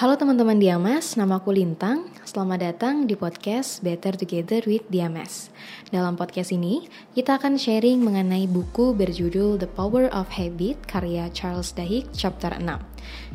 Halo 0.00 0.16
teman-teman 0.16 0.56
Diamas, 0.56 1.12
nama 1.20 1.36
aku 1.36 1.52
Lintang. 1.52 2.08
Selamat 2.30 2.62
datang 2.62 3.10
di 3.10 3.18
podcast 3.18 3.82
Better 3.82 4.14
Together 4.14 4.62
with 4.62 4.86
Diamas. 4.86 5.50
Dalam 5.90 6.14
podcast 6.14 6.54
ini, 6.54 6.86
kita 7.10 7.42
akan 7.42 7.58
sharing 7.58 7.98
mengenai 8.06 8.46
buku 8.46 8.94
berjudul 8.94 9.58
The 9.58 9.66
Power 9.66 10.06
of 10.14 10.30
Habit 10.38 10.78
karya 10.86 11.26
Charles 11.34 11.74
Duhigg 11.74 12.06
chapter 12.14 12.54
6. 12.54 12.62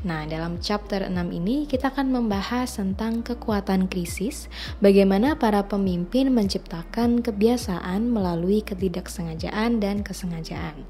Nah, 0.07 0.23
dalam 0.29 0.63
chapter 0.63 1.11
6 1.11 1.11
ini 1.33 1.67
kita 1.67 1.91
akan 1.91 2.13
membahas 2.13 2.79
tentang 2.79 3.19
kekuatan 3.19 3.91
krisis, 3.91 4.47
bagaimana 4.79 5.35
para 5.35 5.67
pemimpin 5.67 6.31
menciptakan 6.31 7.19
kebiasaan 7.19 8.07
melalui 8.07 8.63
ketidaksengajaan 8.63 9.83
dan 9.83 10.07
kesengajaan. 10.07 10.87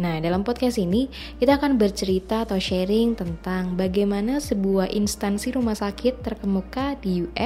Nah, 0.00 0.18
dalam 0.18 0.42
podcast 0.42 0.80
ini 0.80 1.06
kita 1.38 1.60
akan 1.60 1.78
bercerita 1.78 2.48
atau 2.48 2.58
sharing 2.58 3.14
tentang 3.14 3.78
bagaimana 3.78 4.42
sebuah 4.42 4.90
instansi 4.90 5.54
rumah 5.54 5.76
sakit 5.76 6.24
terkemuka 6.24 6.98
di 6.98 7.22
US 7.28 7.43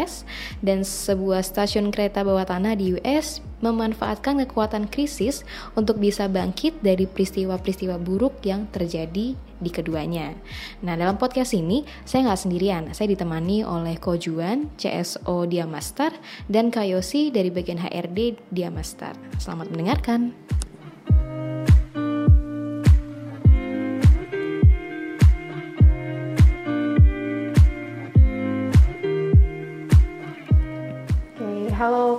dan 0.60 0.84
sebuah 0.84 1.40
stasiun 1.40 1.88
kereta 1.94 2.22
bawah 2.22 2.44
tanah 2.44 2.76
di 2.76 2.98
US 2.98 3.40
memanfaatkan 3.58 4.38
kekuatan 4.46 4.86
krisis 4.86 5.42
untuk 5.74 5.98
bisa 5.98 6.30
bangkit 6.30 6.78
dari 6.78 7.10
peristiwa-peristiwa 7.10 7.98
buruk 7.98 8.38
yang 8.46 8.70
terjadi 8.70 9.34
di 9.34 9.70
keduanya. 9.74 10.34
Nah, 10.86 10.94
dalam 10.94 11.18
podcast 11.18 11.54
ini 11.54 11.82
saya 12.06 12.30
nggak 12.30 12.42
sendirian, 12.46 12.82
saya 12.94 13.10
ditemani 13.10 13.66
oleh 13.66 13.98
Kojuan, 13.98 14.70
CSO 14.78 15.50
Diamaster, 15.50 16.14
dan 16.46 16.70
Kayosi 16.70 17.34
dari 17.34 17.50
bagian 17.50 17.82
HRD 17.82 18.38
Diamaster. 18.54 19.18
Selamat 19.42 19.74
mendengarkan. 19.74 20.30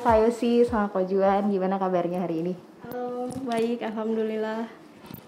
Kak 0.09 0.25
Yosi 0.25 0.65
sama 0.65 0.89
Kojuan, 0.89 1.53
gimana 1.53 1.77
kabarnya 1.77 2.25
hari 2.25 2.41
ini? 2.41 2.53
Halo, 2.81 3.29
baik, 3.45 3.85
Alhamdulillah. 3.85 4.65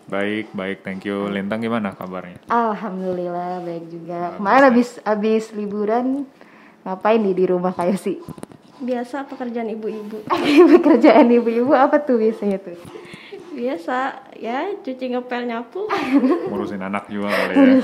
Baik, 0.09 0.49
baik, 0.57 0.81
thank 0.81 1.05
you. 1.05 1.29
Lintang 1.29 1.61
gimana 1.61 1.93
kabarnya? 1.93 2.41
Alhamdulillah, 2.49 3.61
baik 3.61 3.93
juga. 3.93 4.41
Kemarin 4.41 4.65
habis 4.73 4.97
habis 5.05 5.53
liburan 5.53 6.25
ngapain 6.81 7.21
nih 7.21 7.37
di 7.37 7.45
rumah 7.45 7.77
Kak 7.77 7.93
Yosi? 7.93 8.25
Biasa 8.81 9.29
pekerjaan 9.29 9.69
ibu-ibu. 9.69 10.25
pekerjaan 10.81 11.29
ibu-ibu 11.29 11.77
apa 11.77 12.01
tuh 12.01 12.17
biasanya 12.17 12.57
tuh? 12.57 12.73
Biasa, 13.51 14.31
ya 14.39 14.71
cuci 14.79 15.05
ngepel 15.11 15.43
nyapu. 15.43 15.85
Ngurusin 16.47 16.79
anak 16.79 17.11
juga 17.11 17.35
kali 17.35 17.53
ya. 17.55 17.75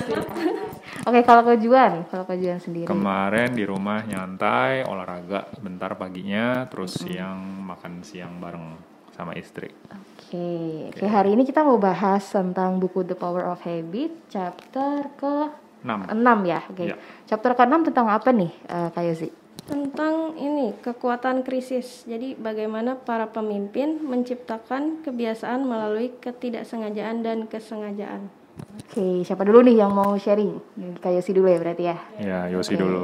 Oke, 1.08 1.20
kalau 1.28 1.44
kejuan, 1.44 2.08
kalau 2.08 2.24
kejuan 2.24 2.60
sendiri. 2.60 2.88
Kemarin 2.88 3.52
di 3.52 3.64
rumah 3.68 4.04
nyantai, 4.08 4.88
olahraga 4.88 5.52
bentar 5.60 5.96
paginya, 6.00 6.68
terus 6.72 6.96
mm 6.96 7.00
-hmm. 7.00 7.08
siang 7.12 7.40
makan 7.68 7.94
siang 8.04 8.34
bareng 8.40 8.66
sama 9.12 9.34
istri. 9.36 9.68
Oke, 9.68 10.30
okay. 10.30 10.74
okay. 10.94 11.10
hari 11.10 11.34
ini 11.34 11.44
kita 11.44 11.66
mau 11.66 11.82
bahas 11.82 12.22
tentang 12.28 12.78
buku 12.78 13.02
The 13.04 13.18
Power 13.18 13.50
of 13.50 13.60
Habit, 13.66 14.30
chapter 14.30 15.10
ke 15.18 15.34
6, 15.84 16.14
6 16.14 16.52
ya. 16.52 16.60
Oke. 16.68 16.76
Okay. 16.76 16.88
Ya. 16.92 16.96
Chapter 17.26 17.52
ke-6 17.58 17.92
tentang 17.92 18.08
apa 18.12 18.30
nih, 18.30 18.52
uh, 18.70 18.90
Kak 18.94 19.04
Yosi? 19.04 19.47
Tentang 19.68 20.40
ini, 20.40 20.72
kekuatan 20.80 21.44
krisis. 21.44 22.08
Jadi 22.08 22.40
bagaimana 22.40 22.96
para 22.96 23.28
pemimpin 23.28 24.00
menciptakan 24.00 25.04
kebiasaan 25.04 25.68
melalui 25.68 26.16
ketidaksengajaan 26.24 27.20
dan 27.20 27.52
kesengajaan. 27.52 28.32
Oke, 28.88 29.28
siapa 29.28 29.44
dulu 29.44 29.68
nih 29.68 29.84
yang 29.84 29.92
mau 29.92 30.16
sharing? 30.16 30.58
Kak 31.04 31.12
Yosi 31.12 31.36
dulu 31.36 31.52
ya 31.52 31.60
berarti 31.60 31.84
ya? 31.84 31.98
Ya, 32.18 32.40
Yosi 32.48 32.74
okay. 32.74 32.82
dulu. 32.82 33.04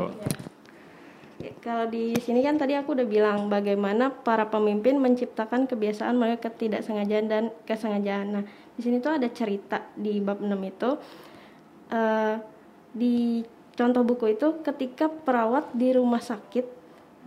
Kalau 1.59 1.87
di 1.87 2.15
sini 2.19 2.39
kan 2.43 2.55
tadi 2.59 2.75
aku 2.75 2.95
udah 2.95 3.07
bilang 3.07 3.47
bagaimana 3.51 4.11
para 4.11 4.47
pemimpin 4.47 4.99
menciptakan 4.99 5.67
kebiasaan 5.67 6.15
melalui 6.15 6.39
ketidaksengajaan 6.39 7.25
dan 7.27 7.43
kesengajaan. 7.67 8.27
Nah, 8.39 8.43
di 8.75 8.81
sini 8.83 9.03
tuh 9.03 9.15
ada 9.15 9.27
cerita 9.31 9.83
di 9.95 10.23
bab 10.23 10.39
6 10.39 10.47
itu. 10.63 10.89
Uh, 11.93 12.35
di 12.93 13.41
contoh 13.73 14.03
buku 14.05 14.37
itu 14.37 14.61
ketika 14.61 15.09
perawat 15.09 15.69
di 15.73 15.93
rumah 15.93 16.21
sakit 16.21 16.65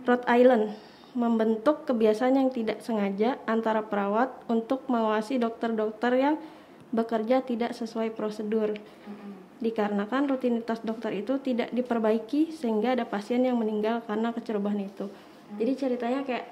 Rhode 0.07 0.27
Island 0.31 0.75
membentuk 1.17 1.89
kebiasaan 1.89 2.37
yang 2.37 2.49
tidak 2.53 2.85
sengaja 2.85 3.41
antara 3.49 3.81
perawat 3.81 4.29
untuk 4.45 4.85
mengawasi 4.85 5.41
dokter-dokter 5.41 6.13
yang 6.13 6.35
bekerja 6.93 7.41
tidak 7.41 7.73
sesuai 7.73 8.13
prosedur. 8.13 8.77
Dikarenakan 9.57 10.29
rutinitas 10.29 10.85
dokter 10.85 11.17
itu 11.17 11.41
tidak 11.41 11.73
diperbaiki 11.73 12.53
sehingga 12.53 12.93
ada 12.93 13.09
pasien 13.09 13.41
yang 13.41 13.57
meninggal 13.57 14.05
karena 14.05 14.29
kecerobohan 14.29 14.85
itu. 14.85 15.09
Jadi 15.57 15.71
ceritanya 15.73 16.21
kayak 16.21 16.45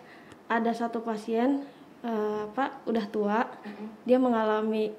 ada 0.49 0.73
satu 0.73 1.05
pasien 1.05 1.61
uh, 2.01 2.49
apa 2.49 2.81
udah 2.89 3.05
tua, 3.05 3.45
dia 4.01 4.17
mengalami 4.17 4.89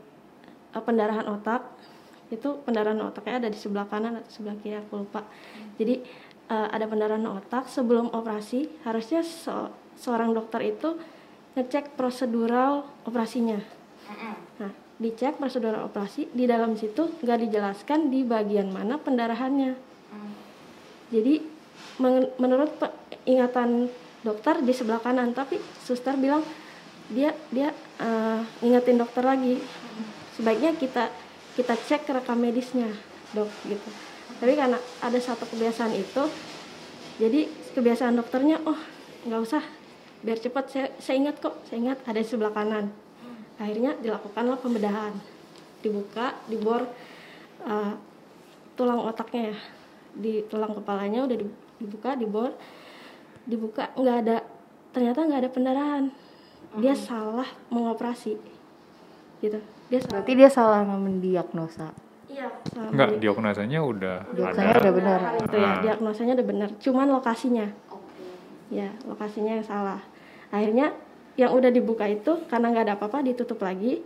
uh, 0.71 0.83
pendarahan 0.87 1.27
otak. 1.27 1.67
Itu 2.32 2.62
pendarahan 2.66 2.98
otaknya 3.03 3.47
ada 3.47 3.48
di 3.53 3.59
sebelah 3.59 3.87
kanan 3.87 4.19
atau 4.19 4.31
sebelah 4.31 4.56
kiri 4.62 4.76
aku 4.78 5.06
lupa. 5.06 5.22
Jadi 5.78 6.03
uh, 6.50 6.69
ada 6.70 6.87
pendarahan 6.91 7.26
otak 7.26 7.70
sebelum 7.70 8.10
operasi 8.10 8.70
harusnya 8.82 9.22
so 9.22 9.70
seorang 9.97 10.36
dokter 10.36 10.60
itu 10.66 10.98
ngecek 11.56 11.97
prosedural 11.97 12.84
operasinya. 13.09 13.56
Nah, 14.60 14.72
dicek 14.97 15.36
prosedur 15.36 15.76
operasi 15.84 16.32
di 16.32 16.48
dalam 16.48 16.72
situ 16.72 17.12
nggak 17.20 17.38
dijelaskan 17.48 18.09
di 18.09 18.25
bagian 18.25 18.72
mana 18.72 18.97
pendarahannya 18.97 19.76
hmm. 19.76 20.32
jadi 21.12 21.34
men 22.00 22.32
menurut 22.41 22.72
ingatan 23.28 23.92
dokter 24.25 24.65
di 24.65 24.72
sebelah 24.72 25.04
kanan 25.04 25.36
tapi 25.36 25.60
suster 25.84 26.16
bilang 26.16 26.41
dia 27.12 27.36
dia 27.53 27.76
uh, 28.00 28.41
ingetin 28.65 28.97
dokter 28.97 29.20
lagi 29.20 29.60
sebaiknya 30.32 30.72
kita 30.81 31.12
kita 31.56 31.72
cek 31.72 32.05
rekam 32.12 32.37
medisnya 32.37 32.93
dok 33.33 33.49
gitu. 33.65 33.89
Tapi 34.37 34.53
karena 34.53 34.77
ada 35.00 35.19
satu 35.19 35.49
kebiasaan 35.49 35.97
itu 35.97 36.22
jadi 37.17 37.49
kebiasaan 37.72 38.21
dokternya 38.21 38.61
oh 38.69 38.77
nggak 39.25 39.41
usah 39.41 39.65
biar 40.21 40.37
cepat. 40.37 40.65
Saya, 40.69 40.87
saya 41.00 41.16
ingat 41.16 41.41
kok 41.41 41.56
saya 41.65 41.81
ingat 41.81 41.99
ada 42.05 42.21
di 42.21 42.28
sebelah 42.28 42.53
kanan. 42.53 42.93
Akhirnya 43.56 43.97
dilakukanlah 43.97 44.61
pembedahan. 44.61 45.16
Dibuka 45.81 46.37
dibor 46.45 46.84
uh, 47.65 47.93
tulang 48.77 49.00
otaknya 49.09 49.56
ya. 49.56 49.59
Di 50.12 50.33
tulang 50.53 50.77
kepalanya 50.77 51.25
udah 51.25 51.37
dibuka 51.81 52.12
dibor 52.21 52.53
dibuka. 53.49 53.97
Nggak 53.97 54.16
ada 54.28 54.37
ternyata 54.93 55.19
nggak 55.25 55.41
ada 55.41 55.50
pendarahan. 55.50 56.05
Dia 56.77 56.93
hmm. 56.93 57.00
salah 57.00 57.49
mengoperasi 57.72 58.37
gitu 59.41 59.61
dia 59.86 60.00
salah. 60.02 60.10
berarti 60.19 60.32
dia 60.34 60.50
salah 60.50 60.80
mendiagnosa. 60.82 61.88
Iya. 62.26 62.48
Nggak 62.92 63.10
diagnosanya 63.22 63.80
udah 63.80 64.16
diagnosanya 64.34 64.74
ada. 64.74 64.82
udah 64.82 64.92
benar. 64.92 65.20
Itu 65.41 65.56
ya 65.56 65.66
ah. 65.66 65.76
diagnosanya 65.80 66.32
udah 66.36 66.47
benar. 66.47 66.69
Cuman 66.82 67.06
lokasinya. 67.08 67.66
Okay. 67.88 68.82
ya 68.82 68.88
lokasinya 69.06 69.52
yang 69.56 69.66
salah. 69.66 70.00
Akhirnya 70.50 70.92
yang 71.38 71.52
udah 71.52 71.70
dibuka 71.72 72.04
itu 72.10 72.44
karena 72.50 72.72
nggak 72.72 72.84
ada 72.91 72.94
apa-apa 72.98 73.24
ditutup 73.24 73.62
lagi. 73.62 74.02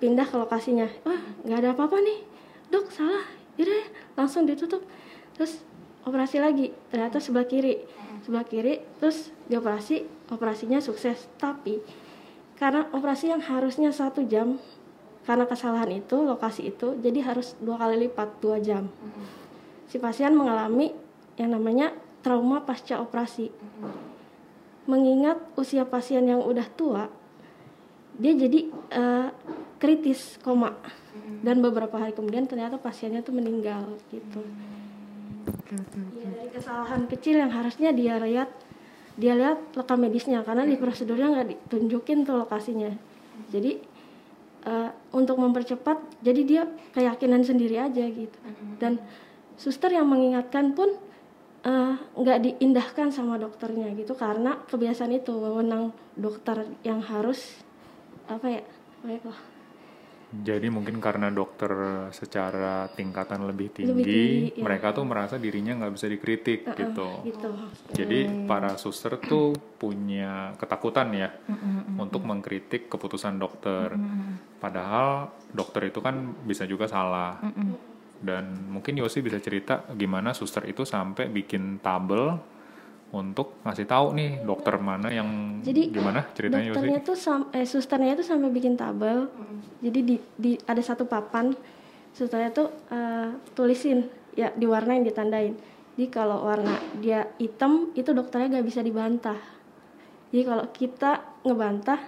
Pindah 0.00 0.24
ke 0.24 0.36
lokasinya. 0.38 0.88
Wah 1.04 1.20
nggak 1.44 1.58
ada 1.60 1.70
apa-apa 1.76 2.00
nih. 2.00 2.18
Dok 2.70 2.86
salah. 2.88 3.26
Yaudah 3.60 3.84
langsung 4.16 4.46
ditutup. 4.48 4.80
Terus 5.36 5.60
operasi 6.06 6.40
lagi. 6.40 6.72
Ternyata 6.88 7.20
sebelah 7.20 7.44
kiri. 7.50 7.82
Sebelah 8.24 8.46
kiri 8.46 8.80
terus 9.02 9.34
dioperasi. 9.50 10.06
Operasinya 10.32 10.78
sukses. 10.78 11.28
Tapi 11.36 11.82
karena 12.56 12.88
operasi 12.92 13.32
yang 13.32 13.40
harusnya 13.40 13.88
satu 13.92 14.24
jam 14.24 14.60
karena 15.28 15.44
kesalahan 15.44 15.90
itu 15.92 16.16
lokasi 16.24 16.72
itu 16.72 16.96
jadi 16.98 17.20
harus 17.22 17.54
dua 17.60 17.76
kali 17.76 18.08
lipat 18.08 18.40
dua 18.40 18.56
jam. 18.58 18.88
Si 19.90 20.00
pasien 20.00 20.32
mengalami 20.32 20.94
yang 21.36 21.52
namanya 21.52 21.92
trauma 22.24 22.64
pasca 22.64 23.00
operasi. 23.00 23.52
Mengingat 24.88 25.38
usia 25.60 25.84
pasien 25.84 26.24
yang 26.24 26.40
udah 26.40 26.66
tua 26.72 27.04
dia 28.20 28.36
jadi 28.36 28.68
uh, 28.92 29.28
kritis 29.80 30.36
koma. 30.44 30.76
Dan 31.40 31.64
beberapa 31.64 31.96
hari 31.96 32.12
kemudian 32.12 32.44
ternyata 32.44 32.76
pasiennya 32.76 33.24
tuh 33.24 33.32
meninggal 33.32 33.96
gitu. 34.12 34.44
Ya, 36.20 36.28
dari 36.34 36.50
kesalahan 36.52 37.08
kecil 37.08 37.40
yang 37.40 37.52
harusnya 37.54 37.94
dia 37.94 38.20
lihat 38.20 38.50
dia 39.16 39.36
lihat 39.36 39.72
rekam 39.72 40.00
medisnya 40.00 40.44
karena 40.44 40.68
di 40.68 40.76
prosedurnya 40.76 41.28
nggak 41.32 41.48
ditunjukin 41.48 42.28
tuh 42.28 42.44
lokasinya. 42.44 42.92
Jadi 43.48 43.80
uh, 44.66 44.90
untuk 45.12 45.40
mempercepat 45.40 46.20
jadi 46.24 46.40
dia 46.44 46.62
keyakinan 46.96 47.44
sendiri 47.44 47.80
aja 47.80 48.04
gitu. 48.08 48.38
Dan 48.80 49.00
suster 49.60 49.92
yang 49.92 50.08
mengingatkan 50.08 50.72
pun 50.72 50.96
Eh, 51.60 51.94
nggak 52.16 52.38
uh, 52.40 52.44
diindahkan 52.48 53.12
sama 53.12 53.36
dokternya 53.36 53.92
gitu 53.92 54.16
karena 54.16 54.64
kebiasaan 54.64 55.12
itu 55.12 55.28
wewenang 55.28 55.92
dokter 56.16 56.64
yang 56.80 57.04
harus 57.04 57.60
apa 58.32 58.48
ya 58.48 58.62
baiklah 59.04 59.36
Jadi 60.30 60.70
mungkin 60.70 61.02
karena 61.02 61.26
dokter 61.26 61.70
secara 62.14 62.86
tingkatan 62.94 63.50
lebih 63.50 63.74
tinggi, 63.74 63.90
Lebih 63.90 64.04
tinggi, 64.06 64.38
iya. 64.54 64.62
mereka 64.62 64.94
tuh 64.94 65.02
merasa 65.02 65.42
dirinya 65.42 65.74
nggak 65.82 65.92
bisa 65.98 66.06
dikritik 66.06 66.60
gitu. 66.70 67.26
gitu 67.26 67.50
Jadi 67.90 68.46
para 68.46 68.78
suster 68.78 69.18
tuh 69.18 69.50
punya 69.74 70.54
ketakutan 70.54 71.10
ya 71.18 71.34
untuk 71.98 72.22
mengkritik 72.22 72.86
keputusan 72.86 73.42
dokter. 73.42 73.90
Padahal 74.62 75.34
dokter 75.50 75.90
itu 75.90 75.98
kan 75.98 76.38
bisa 76.46 76.62
juga 76.62 76.86
salah. 76.86 77.42
Dan 78.20 78.70
mungkin 78.70 79.00
Yosi 79.00 79.24
bisa 79.24 79.42
cerita 79.42 79.82
gimana 79.96 80.30
suster 80.30 80.62
itu 80.68 80.86
sampai 80.86 81.26
bikin 81.26 81.82
tabel 81.82 82.38
untuk 83.10 83.58
ngasih 83.66 83.86
tahu 83.90 84.14
nih 84.14 84.46
dokter 84.46 84.78
mana 84.78 85.10
yang 85.10 85.58
Jadi, 85.66 85.90
gimana 85.90 86.30
ceritanya 86.30 86.70
Yosi? 86.70 86.74
dokternya 86.78 87.00
tuh 87.02 87.16
sam 87.18 87.40
eh 87.50 87.66
susternya 87.66 88.14
tuh 88.14 88.26
sampai 88.26 88.50
bikin 88.54 88.78
tabel. 88.78 89.26
Jadi 89.82 90.00
di, 90.06 90.16
di 90.38 90.52
ada 90.62 90.78
satu 90.78 91.10
papan 91.10 91.50
susternya 92.14 92.54
tuh 92.54 92.70
eh, 92.90 93.34
tulisin 93.58 94.06
ya 94.38 94.54
diwarnain 94.54 95.02
ditandain. 95.02 95.58
Jadi 95.98 96.06
kalau 96.06 96.46
warna 96.46 96.78
dia 97.02 97.26
hitam 97.36 97.90
itu 97.98 98.14
dokternya 98.14 98.62
gak 98.62 98.66
bisa 98.66 98.80
dibantah. 98.80 99.36
Jadi 100.30 100.42
kalau 100.46 100.64
kita 100.70 101.42
ngebantah 101.42 101.98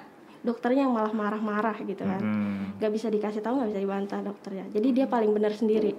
dokternya 0.43 0.87
yang 0.87 0.94
malah 0.94 1.10
marah-marah 1.10 1.76
gitu 1.82 2.06
kan. 2.06 2.22
Hmm, 2.22 2.78
gak 2.78 2.94
bisa 2.94 3.10
dikasih 3.10 3.43
tahu 3.43 3.58
gak 3.58 3.75
bisa 3.75 3.82
dibantah 3.82 4.22
dokternya. 4.22 4.70
Jadi 4.70 4.88
dia 4.94 5.06
paling 5.10 5.34
benar 5.34 5.52
sendiri. 5.52 5.93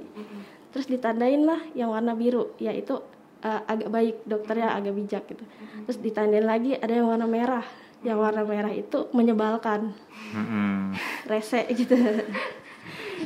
Terus 0.73 0.88
ditandain 0.89 1.44
lah 1.44 1.59
yang 1.75 1.91
warna 1.91 2.15
biru 2.15 2.56
yaitu 2.57 2.97
uh, 3.44 3.62
agak 3.68 3.90
baik 3.92 4.16
dokternya 4.24 4.74
agak 4.74 4.94
bijak 4.95 5.24
gitu. 5.28 5.44
Terus 5.86 6.00
ditandain 6.00 6.44
lagi 6.44 6.74
ada 6.75 6.92
yang 6.92 7.07
warna 7.07 7.28
merah. 7.28 7.66
Yang 8.04 8.19
warna 8.19 8.44
merah 8.44 8.74
itu 8.74 9.07
menyebalkan. 9.12 9.95
Mm-mm. 10.34 10.92
rese 11.24 11.63
gitu. 11.80 11.95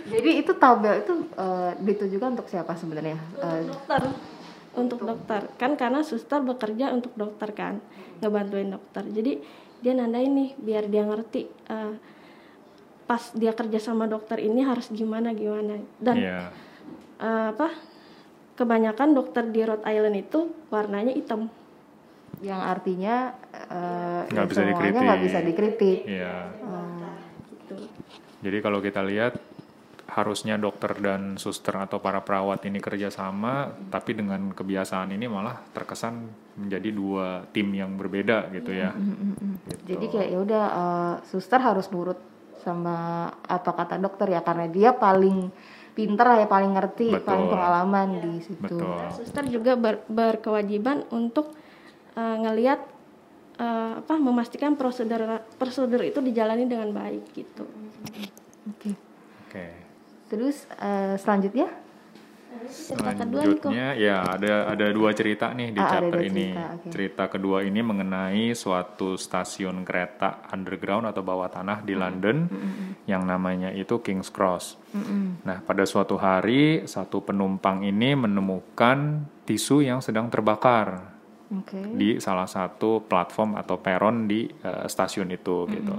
Jadi 0.08 0.30
itu 0.40 0.52
tabel 0.56 1.02
itu 1.02 1.14
eh, 1.34 1.72
ditujukan 1.82 2.38
untuk 2.38 2.48
siapa 2.48 2.78
sebenarnya? 2.78 3.18
Eh, 3.42 3.62
dokter. 3.66 4.02
Untuk 4.78 5.02
dokter. 5.02 5.50
Kan 5.58 5.74
karena 5.76 6.06
suster 6.06 6.46
bekerja 6.46 6.94
untuk 6.94 7.12
dokter 7.18 7.50
kan 7.52 7.82
ngebantuin 8.22 8.70
dokter. 8.70 9.04
Jadi 9.10 9.42
dia 9.82 9.94
nandain 9.94 10.30
nih 10.30 10.50
biar 10.58 10.90
dia 10.90 11.06
ngerti 11.06 11.46
uh, 11.70 11.94
pas 13.06 13.30
dia 13.34 13.54
kerja 13.54 13.78
sama 13.78 14.06
dokter 14.06 14.42
ini 14.42 14.62
harus 14.62 14.90
gimana 14.90 15.34
gimana. 15.34 15.82
Dan 15.98 16.16
Iya. 16.22 16.40
eh, 17.18 17.46
apa 17.56 17.74
kebanyakan 18.58 19.14
dokter 19.14 19.46
di 19.46 19.62
Rhode 19.62 19.86
Island 19.86 20.18
itu 20.18 20.50
warnanya 20.74 21.14
hitam 21.14 21.48
yang 22.42 22.62
artinya 22.62 23.34
eh, 23.54 24.22
Nggak 24.30 24.48
bisa 24.50 24.62
semuanya 24.62 24.74
dikritik. 24.76 25.06
nggak 25.06 25.22
bisa 25.24 25.40
dikritik. 25.42 26.00
Iya. 26.06 26.38
Oh, 26.66 27.14
gitu 27.54 27.76
Jadi 28.42 28.58
kalau 28.62 28.80
kita 28.82 29.02
lihat 29.06 29.34
harusnya 30.08 30.56
dokter 30.58 30.98
dan 30.98 31.36
suster 31.38 31.76
atau 31.78 32.00
para 32.02 32.24
perawat 32.24 32.64
ini 32.66 32.80
kerjasama, 32.82 33.76
tapi 33.92 34.18
dengan 34.18 34.50
kebiasaan 34.56 35.14
ini 35.14 35.28
malah 35.30 35.62
terkesan 35.76 36.26
menjadi 36.58 36.90
dua 36.90 37.46
tim 37.54 37.70
yang 37.76 37.94
berbeda 37.94 38.50
gitu 38.56 38.72
ya. 38.74 38.96
Gitu. 38.96 39.94
Jadi 39.94 40.06
kayak 40.10 40.28
ya 40.34 40.40
udah 40.42 40.66
eh, 40.66 41.16
suster 41.30 41.62
harus 41.62 41.90
nurut 41.94 42.18
sama 42.62 43.30
apa 43.46 43.72
kata 43.72 44.02
dokter 44.02 44.34
ya 44.34 44.42
karena 44.42 44.66
dia 44.68 44.90
paling 44.92 45.54
pinter 45.98 46.26
lah 46.30 46.38
ya 46.46 46.48
paling 46.48 46.78
ngerti, 46.78 47.10
Betul. 47.10 47.26
paling 47.26 47.48
pengalaman 47.50 48.08
di 48.22 48.34
situ. 48.46 48.62
betul. 48.78 49.02
suster 49.18 49.44
juga 49.50 49.74
ber- 49.74 50.06
berkewajiban 50.06 51.10
untuk 51.10 51.58
eh, 52.14 52.38
ngelihat 52.38 52.86
eh, 53.58 53.94
apa 54.06 54.14
memastikan 54.22 54.78
prosedur 54.78 55.42
prosedur 55.58 56.06
itu 56.06 56.22
dijalani 56.22 56.70
dengan 56.70 56.94
baik 56.94 57.34
gitu 57.34 57.66
Oke. 58.68 58.94
Oke. 59.48 59.66
Terus 60.30 60.70
eh, 60.78 61.16
selanjutnya 61.18 61.72
Selanjutnya 62.68 63.96
ya 63.96 64.24
ada 64.24 64.72
ada 64.72 64.88
dua 64.92 65.12
cerita 65.12 65.52
nih 65.52 65.76
di 65.76 65.82
Ah, 65.84 65.90
chapter 65.92 66.20
dua 66.20 66.28
ini. 66.28 66.48
cerita, 66.52 66.64
oke. 66.74 66.90
Cerita 66.92 67.24
kedua 67.28 67.58
ini 67.64 67.80
mengenai 67.84 68.56
suatu 68.56 69.20
stasiun 69.20 69.84
kereta 69.84 70.48
underground 70.52 71.08
atau 71.08 71.24
bawah 71.24 71.52
tanah 71.52 71.84
di 71.84 71.94
London 71.96 72.48
yang 73.04 73.24
namanya 73.24 73.72
itu 73.72 74.00
King's 74.00 74.32
Cross. 74.32 74.80
Nah, 75.44 75.60
pada 75.64 75.84
suatu 75.84 76.16
hari 76.16 76.88
satu 76.88 77.22
penumpang 77.22 77.84
ini 77.84 78.16
menemukan 78.16 79.28
tisu 79.44 79.84
yang 79.84 80.00
sedang 80.00 80.28
terbakar 80.28 81.14
Oke. 81.52 81.80
di 81.96 82.20
salah 82.20 82.48
satu 82.48 83.04
platform 83.04 83.56
atau 83.56 83.80
peron 83.80 84.28
di 84.28 84.48
eh, 84.48 84.86
stasiun 84.88 85.32
itu 85.32 85.68
gitu. 85.72 85.96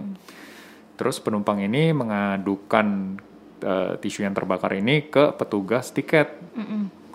Terus 0.99 1.23
penumpang 1.23 1.63
ini 1.63 1.95
mengadukan 1.95 3.17
eh, 3.63 3.93
tisu 3.99 4.25
yang 4.27 4.35
terbakar 4.35 4.75
ini 4.77 5.09
ke 5.09 5.35
petugas 5.35 5.91
tiket 5.91 6.31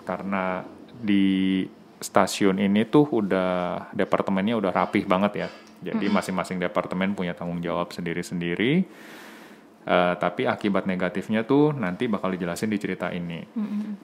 karena 0.04 0.64
di 0.94 1.64
stasiun 2.00 2.60
ini 2.60 2.84
tuh 2.84 3.08
udah 3.08 3.88
departemennya 3.96 4.60
udah 4.60 4.72
rapih 4.72 5.08
banget 5.08 5.32
ya. 5.46 5.48
Jadi 5.84 6.08
masing-masing 6.08 6.60
departemen 6.60 7.12
punya 7.12 7.36
tanggung 7.36 7.60
jawab 7.60 7.92
sendiri-sendiri. 7.92 8.84
Eh, 9.84 10.14
tapi 10.16 10.48
akibat 10.48 10.88
negatifnya 10.88 11.44
tuh 11.44 11.76
nanti 11.76 12.08
bakal 12.08 12.32
dijelasin 12.32 12.72
di 12.72 12.78
cerita 12.80 13.12
ini. 13.12 13.44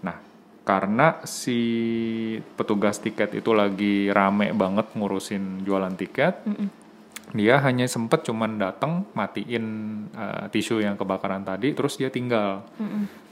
Nah, 0.05 0.17
karena 0.61 1.25
si 1.25 1.61
petugas 2.57 3.01
tiket 3.01 3.33
itu 3.41 3.57
lagi 3.57 4.13
rame 4.13 4.53
banget 4.53 4.93
ngurusin 4.93 5.65
jualan 5.65 5.97
tiket, 5.97 6.45
dia 7.31 7.63
hanya 7.63 7.87
sempet 7.87 8.27
cuman 8.27 8.59
datang 8.59 9.07
matiin 9.15 9.65
eh, 10.11 10.45
tisu 10.51 10.83
yang 10.83 10.99
kebakaran 10.99 11.47
tadi, 11.47 11.75
terus 11.75 11.97
dia 11.97 12.11
tinggal. 12.11 12.67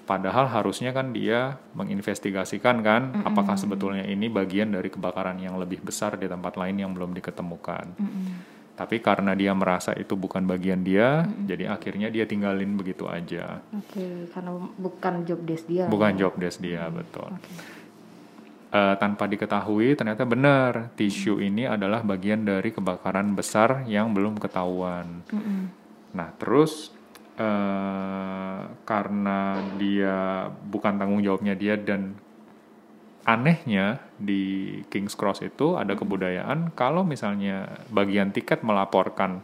Padahal 0.08 0.48
harusnya 0.48 0.96
kan 0.96 1.12
dia 1.12 1.60
menginvestigasikan 1.76 2.80
kan, 2.80 3.02
apakah 3.28 3.60
sebetulnya 3.60 4.08
ini 4.08 4.32
bagian 4.32 4.72
dari 4.72 4.88
kebakaran 4.88 5.36
yang 5.36 5.60
lebih 5.60 5.84
besar 5.84 6.16
di 6.16 6.24
tempat 6.24 6.56
lain 6.56 6.80
yang 6.80 6.96
belum 6.96 7.12
diketemukan. 7.12 7.92
Tapi 8.78 9.02
karena 9.02 9.34
dia 9.34 9.52
merasa 9.52 9.92
itu 9.98 10.16
bukan 10.16 10.48
bagian 10.48 10.80
dia, 10.80 11.28
jadi 11.44 11.74
akhirnya 11.74 12.08
dia 12.08 12.24
tinggalin 12.24 12.78
begitu 12.78 13.04
aja. 13.04 13.60
Oke, 13.74 14.30
karena 14.32 14.54
bukan 14.80 15.28
job 15.28 15.42
desk 15.44 15.68
dia. 15.68 15.84
Bukan 15.90 16.14
job 16.16 16.38
desk 16.40 16.62
dia, 16.62 16.88
betul. 16.88 17.28
Eh, 18.68 18.96
tanpa 19.00 19.24
diketahui, 19.24 19.96
ternyata 19.96 20.28
benar 20.28 20.92
tisu 20.92 21.40
ini 21.40 21.64
adalah 21.64 22.04
bagian 22.04 22.44
dari 22.44 22.68
kebakaran 22.68 23.32
besar 23.32 23.88
yang 23.88 24.12
belum 24.12 24.36
ketahuan. 24.36 25.24
Nah, 26.12 26.28
terus 26.36 26.92
eh, 27.40 28.60
karena 28.84 29.56
dia 29.80 30.52
bukan 30.52 31.00
tanggung 31.00 31.24
jawabnya 31.24 31.56
dia 31.56 31.80
dan 31.80 32.12
anehnya 33.24 34.04
di 34.20 34.76
King's 34.92 35.16
Cross 35.16 35.48
itu 35.48 35.80
ada 35.80 35.96
kebudayaan 35.96 36.76
kalau 36.76 37.08
misalnya 37.08 37.72
bagian 37.88 38.36
tiket 38.36 38.60
melaporkan 38.60 39.40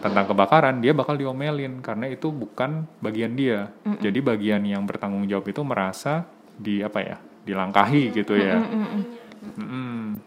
tentang 0.00 0.24
kebakaran 0.32 0.80
dia 0.80 0.96
bakal 0.96 1.20
diomelin 1.20 1.84
karena 1.84 2.08
itu 2.08 2.32
bukan 2.32 2.88
bagian 3.04 3.36
dia. 3.36 3.68
Jadi 4.00 4.24
bagian 4.24 4.64
yang 4.64 4.88
bertanggung 4.88 5.28
jawab 5.28 5.44
itu 5.52 5.60
merasa 5.60 6.24
di 6.56 6.80
apa 6.80 7.00
ya 7.04 7.18
dilangkahi 7.42 8.14
gitu 8.14 8.38
ya. 8.38 8.58
Mm-mm. 8.58 10.18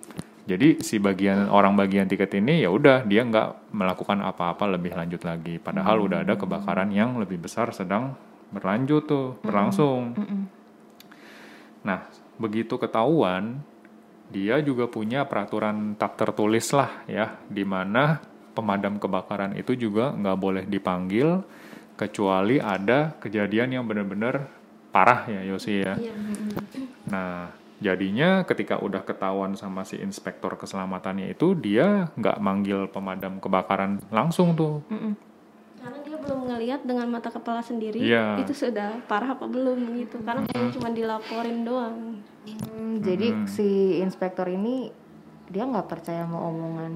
Jadi 0.46 0.78
si 0.86 1.02
bagian 1.02 1.50
orang 1.50 1.74
bagian 1.74 2.06
tiket 2.06 2.38
ini 2.38 2.62
ya 2.62 2.70
udah 2.70 3.02
dia 3.02 3.26
nggak 3.26 3.74
melakukan 3.74 4.22
apa-apa 4.22 4.78
lebih 4.78 4.94
lanjut 4.94 5.26
lagi. 5.26 5.58
Padahal 5.58 6.06
udah 6.06 6.22
ada 6.22 6.38
kebakaran 6.38 6.94
yang 6.94 7.18
lebih 7.18 7.42
besar 7.42 7.74
sedang 7.74 8.14
berlanjut 8.54 9.10
tuh 9.10 9.28
berlangsung. 9.42 10.14
Nah 11.82 12.06
begitu 12.38 12.78
ketahuan 12.78 13.58
dia 14.30 14.62
juga 14.62 14.86
punya 14.86 15.26
peraturan 15.26 15.98
tak 15.98 16.14
tertulis 16.18 16.70
lah 16.78 17.06
ya 17.10 17.42
di 17.50 17.66
mana 17.66 18.22
pemadam 18.54 19.02
kebakaran 19.02 19.58
itu 19.58 19.74
juga 19.74 20.14
nggak 20.14 20.38
boleh 20.38 20.64
dipanggil 20.70 21.42
kecuali 21.98 22.62
ada 22.62 23.18
kejadian 23.18 23.82
yang 23.82 23.84
benar-benar 23.90 24.46
parah 24.94 25.26
ya 25.26 25.42
Yosi 25.42 25.82
ya. 25.82 25.98
Nah, 27.06 27.50
jadinya 27.78 28.42
ketika 28.44 28.80
udah 28.80 29.04
ketahuan 29.04 29.54
sama 29.54 29.84
si 29.84 30.00
inspektor 30.00 30.56
keselamatannya 30.56 31.30
itu, 31.30 31.54
dia 31.54 32.10
nggak 32.16 32.38
manggil 32.40 32.88
pemadam 32.90 33.38
kebakaran 33.38 34.02
langsung 34.10 34.56
tuh. 34.56 34.82
karena 35.76 36.02
dia 36.02 36.18
belum 36.18 36.50
ngelihat 36.50 36.82
dengan 36.82 37.06
mata 37.14 37.30
kepala 37.30 37.62
sendiri 37.62 38.02
Iya. 38.02 38.42
itu 38.42 38.58
sudah 38.58 39.06
parah 39.06 39.38
apa 39.38 39.46
belum 39.46 40.02
gitu 40.02 40.18
karena 40.26 40.42
hanya 40.42 40.70
cuma 40.74 40.90
dilaporin 40.90 41.62
doang 41.62 42.26
Hmm, 42.46 43.02
Jadi 43.06 43.46
si 43.46 43.68
inspektor 44.02 44.50
ini 44.50 44.90
dia 45.46 45.62
nggak 45.62 45.86
percaya 45.86 46.26
sama 46.26 46.42
omongan 46.42 46.94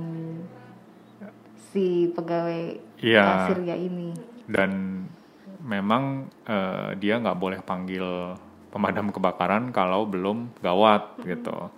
si 1.69 2.09
pegawai 2.09 2.81
Iya. 2.97 3.25
kasirnya 3.25 3.75
ini. 3.77 4.13
Dan 4.49 5.05
memang 5.61 6.29
eh, 6.45 6.97
dia 6.97 7.21
nggak 7.21 7.37
boleh 7.37 7.59
panggil 7.61 8.05
pemadam 8.69 9.09
kebakaran 9.09 9.69
kalau 9.69 10.05
belum 10.05 10.53
gawat 10.59 11.17
gitu. 11.21 11.73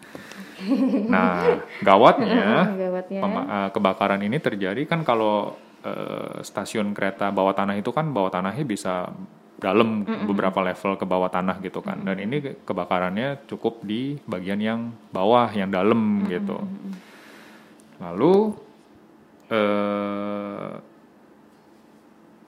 Nah, 1.07 1.59
gawatnya 1.81 2.69
Gawatnya. 2.83 3.21
eh, 3.25 3.69
kebakaran 3.71 4.21
ini 4.21 4.37
terjadi 4.37 4.83
kan 4.85 5.01
kalau 5.01 5.55
eh, 5.81 6.43
stasiun 6.43 6.91
kereta 6.91 7.31
bawah 7.31 7.51
tanah 7.51 7.75
itu 7.75 7.89
kan 7.89 8.11
bawah 8.11 8.29
tanahnya 8.29 8.61
bisa 8.61 9.09
dalam 9.57 10.01
beberapa 10.25 10.57
level 10.59 10.97
ke 10.97 11.05
bawah 11.05 11.29
tanah 11.29 11.61
gitu 11.61 11.79
kan. 11.79 12.01
Dan 12.01 12.17
ini 12.17 12.41
ke- 12.41 12.57
kebakarannya 12.61 13.45
cukup 13.45 13.81
di 13.81 14.17
bagian 14.25 14.57
yang 14.57 14.79
bawah, 15.09 15.53
yang 15.53 15.69
dalam 15.69 16.25
gitu. 16.27 16.57
Lalu 18.01 18.33
eh, 19.47 20.71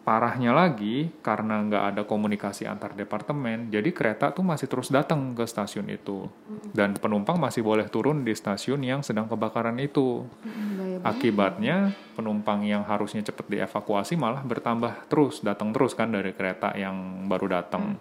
parahnya 0.04 0.52
lagi 0.52 1.08
karena 1.24 1.64
nggak 1.64 1.84
ada 1.96 2.02
komunikasi 2.04 2.68
antar 2.68 2.92
departemen, 2.92 3.72
jadi 3.72 3.88
kereta 3.96 4.36
tuh 4.36 4.44
masih 4.44 4.68
terus 4.68 4.92
datang 4.92 5.32
ke 5.32 5.48
stasiun 5.48 5.88
itu 5.88 6.28
dan 6.76 6.92
penumpang 7.00 7.40
masih 7.40 7.64
boleh 7.64 7.88
turun 7.88 8.28
di 8.28 8.36
stasiun 8.36 8.84
yang 8.84 9.00
sedang 9.00 9.32
kebakaran 9.32 9.80
itu. 9.80 10.28
Akibatnya 11.08 11.96
penumpang 12.20 12.68
yang 12.68 12.84
harusnya 12.84 13.24
cepat 13.24 13.48
dievakuasi 13.48 14.20
malah 14.20 14.44
bertambah 14.44 15.08
terus, 15.08 15.40
datang 15.40 15.72
terus 15.72 15.96
kan 15.96 16.12
dari 16.12 16.36
kereta 16.36 16.76
yang 16.76 17.28
baru 17.32 17.60
datang. 17.60 17.96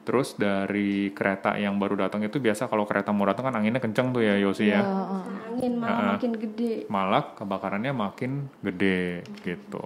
Terus 0.00 0.34
dari 0.34 1.12
kereta 1.12 1.54
yang 1.60 1.76
baru 1.76 2.06
datang 2.06 2.24
itu 2.24 2.40
biasa 2.40 2.66
kalau 2.66 2.88
kereta 2.88 3.12
mau 3.12 3.28
datang 3.28 3.50
kan 3.50 3.54
anginnya 3.60 3.78
kenceng 3.82 4.10
tuh 4.10 4.24
ya 4.24 4.38
Yosi 4.38 4.72
ya. 4.72 4.80
angin 4.80 5.76
malah 5.76 6.16
makin 6.16 6.32
gede 6.40 6.88
Malah 6.88 7.34
kebakarannya 7.36 7.92
makin 7.94 8.48
gede 8.64 9.26
gitu. 9.44 9.82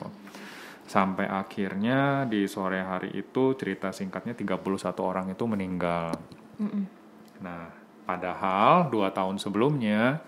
Sampai 0.84 1.24
akhirnya 1.24 2.28
di 2.28 2.44
sore 2.44 2.84
hari 2.84 3.16
itu 3.16 3.56
cerita 3.56 3.88
singkatnya 3.88 4.36
31 4.36 4.60
orang 5.00 5.26
itu 5.32 5.44
meninggal. 5.48 6.12
Nah, 7.40 7.72
padahal 8.04 8.92
dua 8.92 9.08
tahun 9.10 9.40
sebelumnya 9.40 10.20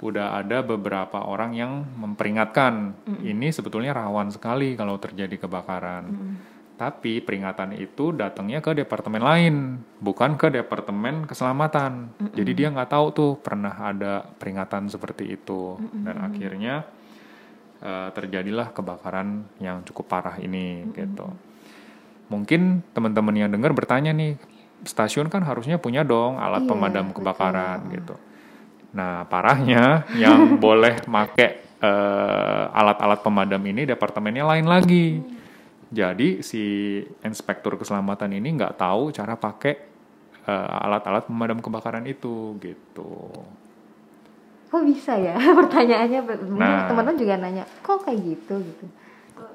udah 0.00 0.38
ada 0.40 0.62
beberapa 0.62 1.26
orang 1.26 1.52
yang 1.58 1.82
memperingatkan 1.98 2.94
ini 3.26 3.50
sebetulnya 3.50 3.92
rawan 3.92 4.30
sekali 4.30 4.78
kalau 4.78 4.96
terjadi 4.96 5.36
kebakaran. 5.46 6.06
Tapi 6.80 7.20
peringatan 7.20 7.76
itu 7.76 8.08
datangnya 8.16 8.64
ke 8.64 8.72
departemen 8.72 9.20
lain, 9.20 9.84
bukan 10.00 10.40
ke 10.40 10.48
departemen 10.48 11.28
keselamatan. 11.28 12.16
Jadi 12.32 12.50
dia 12.56 12.72
nggak 12.72 12.88
tahu 12.88 13.06
tuh 13.12 13.32
pernah 13.36 13.76
ada 13.76 14.24
peringatan 14.24 14.88
seperti 14.88 15.36
itu. 15.36 15.76
Dan 15.76 16.24
akhirnya 16.24 16.88
eh, 17.80 18.08
terjadilah 18.12 18.72
kebakaran 18.72 19.44
yang 19.58 19.82
cukup 19.84 20.06
parah 20.08 20.36
ini 20.40 20.88
gitu. 20.94 21.26
Mungkin 22.30 22.86
teman-teman 22.94 23.34
yang 23.34 23.50
dengar 23.50 23.74
bertanya 23.74 24.14
nih, 24.14 24.38
stasiun 24.86 25.26
kan 25.28 25.42
harusnya 25.42 25.76
punya 25.82 26.06
dong 26.06 26.38
alat 26.38 26.64
Iya, 26.64 26.70
pemadam 26.70 27.06
betul. 27.10 27.16
kebakaran 27.20 27.78
gitu. 27.90 28.14
Nah, 28.94 29.26
parahnya 29.26 30.06
yang 30.14 30.54
boleh 30.64 31.02
make 31.10 31.46
eh, 31.80 32.64
alat-alat 32.70 33.20
pemadam 33.24 33.62
ini 33.66 33.88
departemennya 33.88 34.44
lain 34.46 34.66
lagi. 34.68 35.06
Jadi 35.90 36.46
si 36.46 36.62
inspektur 37.26 37.74
keselamatan 37.74 38.30
ini 38.30 38.54
nggak 38.54 38.78
tahu 38.78 39.10
cara 39.10 39.34
pakai 39.34 39.74
eh, 40.46 40.84
alat-alat 40.86 41.26
pemadam 41.26 41.58
kebakaran 41.58 42.06
itu 42.06 42.54
gitu. 42.62 43.26
Kok 44.70 44.82
bisa 44.86 45.12
ya? 45.14 45.34
Pertanyaannya 45.58 46.20
mungkin 46.46 46.56
Nah. 46.56 46.86
teman-teman 46.86 47.18
juga 47.18 47.34
nanya, 47.36 47.64
kok 47.80 48.02
kayak 48.02 48.20
gitu 48.24 48.54
gitu. 48.60 48.86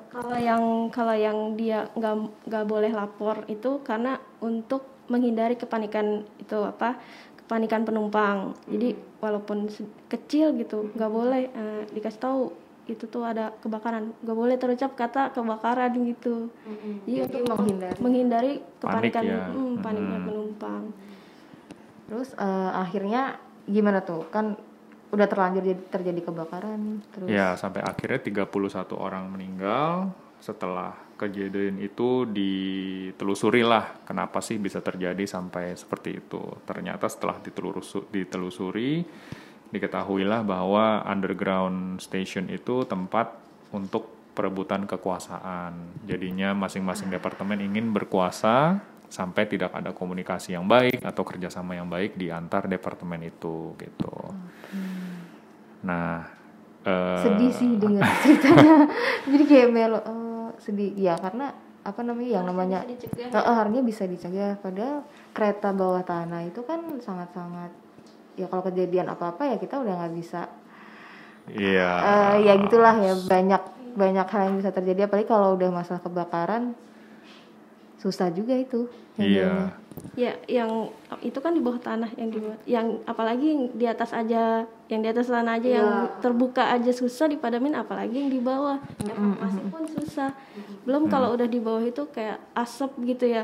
kalau 0.08 0.34
yang 0.34 0.64
kalau 0.90 1.12
yang 1.12 1.38
dia 1.54 1.92
nggak 1.92 2.16
nggak 2.48 2.66
boleh 2.66 2.88
lapor 2.90 3.44
itu 3.46 3.84
karena 3.84 4.16
untuk 4.40 4.82
menghindari 5.06 5.54
kepanikan 5.54 6.08
itu 6.38 6.56
apa 6.58 6.96
kepanikan 7.36 7.84
penumpang 7.84 8.38
jadi 8.66 8.96
walaupun 9.20 9.68
se- 9.68 9.84
kecil 10.08 10.56
gitu 10.56 10.88
nggak 10.90 11.12
boleh 11.12 11.42
eh, 11.46 11.84
dikasih 11.92 12.18
tahu 12.18 12.42
itu 12.86 13.06
tuh 13.06 13.22
ada 13.22 13.52
kebakaran 13.60 14.16
nggak 14.18 14.38
boleh 14.38 14.56
terucap 14.56 14.96
kata 14.96 15.30
kebakaran 15.30 15.92
gitu 16.08 16.48
jadi 17.04 17.12
Jadi 17.20 17.26
untuk 17.28 17.42
menghindari. 17.52 17.98
menghindari 18.00 18.54
Panik 18.80 19.12
kepanikan 19.12 19.24
ya. 19.26 19.44
hmm, 19.46 19.74
paniknya 19.80 20.18
Hmm. 20.18 20.28
penumpang 20.28 20.84
Terus 22.06 22.30
eh, 22.34 22.72
akhirnya 22.74 23.36
gimana 23.66 24.00
tuh? 24.00 24.24
Kan 24.30 24.56
udah 25.14 25.28
terlanjur 25.30 25.64
jadi 25.64 25.82
terjadi 25.90 26.22
kebakaran 26.26 27.02
terus 27.14 27.28
Ya, 27.30 27.54
sampai 27.56 27.86
akhirnya 27.86 28.20
31 28.20 28.98
orang 28.98 29.30
meninggal. 29.30 30.12
Setelah 30.42 30.94
kejadian 31.16 31.80
itu 31.80 32.28
ditelusuri 32.28 33.64
lah 33.64 34.04
kenapa 34.04 34.44
sih 34.44 34.60
bisa 34.60 34.84
terjadi 34.84 35.24
sampai 35.26 35.74
seperti 35.74 36.20
itu. 36.22 36.42
Ternyata 36.68 37.08
setelah 37.08 37.40
ditelusu- 37.40 38.06
ditelusuri 38.12 39.06
diketahuilah 39.72 40.46
bahwa 40.46 41.02
underground 41.08 42.00
station 42.00 42.52
itu 42.52 42.86
tempat 42.86 43.34
untuk 43.74 44.12
perebutan 44.36 44.84
kekuasaan. 44.84 46.04
Jadinya 46.06 46.52
masing-masing 46.52 47.08
departemen 47.08 47.64
ingin 47.64 47.90
berkuasa 47.96 48.84
sampai 49.08 49.48
tidak 49.48 49.72
ada 49.72 49.96
komunikasi 49.96 50.54
yang 50.58 50.68
baik 50.68 51.00
atau 51.00 51.24
kerjasama 51.24 51.78
yang 51.80 51.88
baik 51.88 52.20
di 52.20 52.28
antar 52.28 52.68
departemen 52.68 53.24
itu 53.24 53.74
gitu. 53.80 54.16
Nah, 55.86 56.26
eh, 56.84 57.18
sedih 57.22 57.52
sih 57.54 57.70
dengar 57.78 58.02
ceritanya. 58.26 58.90
jadi 59.30 59.44
kayak 59.46 59.70
melo 59.70 60.00
oh, 60.02 60.50
sedih 60.58 60.92
ya 60.98 61.14
karena 61.16 61.54
apa 61.86 62.02
namanya 62.02 62.42
yang 62.42 62.46
namanya 62.50 62.80
dicegah 62.82 63.30
harusnya 63.30 63.86
bisa 63.86 64.10
dicegah 64.10 64.58
padahal 64.58 65.06
kereta 65.38 65.70
bawah 65.70 66.02
tanah 66.02 66.42
itu 66.50 66.66
kan 66.66 66.82
sangat-sangat 66.98 67.70
ya 68.34 68.50
kalau 68.50 68.66
kejadian 68.66 69.06
apa-apa 69.14 69.54
ya 69.54 69.58
kita 69.62 69.80
udah 69.80 69.94
nggak 70.02 70.16
bisa 70.18 70.50
Iya. 71.46 71.90
Eh, 72.02 72.36
ya 72.50 72.58
gitulah 72.58 72.98
ya 72.98 73.14
banyak 73.14 73.62
banyak 73.94 74.28
hal 74.28 74.42
yang 74.50 74.58
bisa 74.58 74.74
terjadi 74.74 75.06
apalagi 75.06 75.30
kalau 75.30 75.54
udah 75.54 75.70
masalah 75.70 76.02
kebakaran 76.02 76.74
susah 78.02 78.34
juga 78.34 78.58
itu 78.58 78.90
Iya. 79.16 79.78
Ya 80.16 80.32
yang 80.48 80.92
itu 81.20 81.40
kan 81.44 81.52
di 81.52 81.60
bawah 81.60 81.80
tanah 81.80 82.12
yang 82.16 82.30
di 82.32 82.40
bawah 82.40 82.60
yang 82.64 82.88
apalagi 83.04 83.46
yang 83.52 83.62
di 83.76 83.86
atas 83.88 84.16
aja 84.16 84.64
yang 84.88 85.02
di 85.04 85.10
atas 85.12 85.28
tanah 85.28 85.60
aja 85.60 85.70
yang 85.82 85.90
terbuka 86.22 86.72
aja 86.72 86.92
susah 86.94 87.28
dipadamin 87.28 87.74
apalagi 87.76 88.16
yang 88.22 88.32
di 88.32 88.40
bawah. 88.40 88.78
Evakuasi 89.02 89.62
pun 89.74 89.84
susah. 89.90 90.30
Belum 90.86 91.10
kalau 91.10 91.34
udah 91.34 91.48
di 91.50 91.58
bawah 91.58 91.84
itu 91.84 92.06
kayak 92.14 92.38
asap 92.54 92.92
gitu 93.04 93.26
ya. 93.28 93.44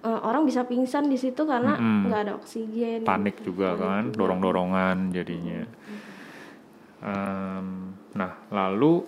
Eh, 0.00 0.20
orang 0.24 0.48
bisa 0.48 0.64
pingsan 0.64 1.12
di 1.12 1.20
situ 1.20 1.44
karena 1.44 1.76
nggak 1.76 2.20
ada 2.24 2.32
oksigen. 2.40 3.04
Panik 3.04 3.44
juga 3.44 3.76
kan, 3.76 4.10
dorong-dorongan 4.16 5.12
jadinya. 5.12 5.68
Em, 7.00 7.66
nah, 8.16 8.32
lalu 8.48 9.04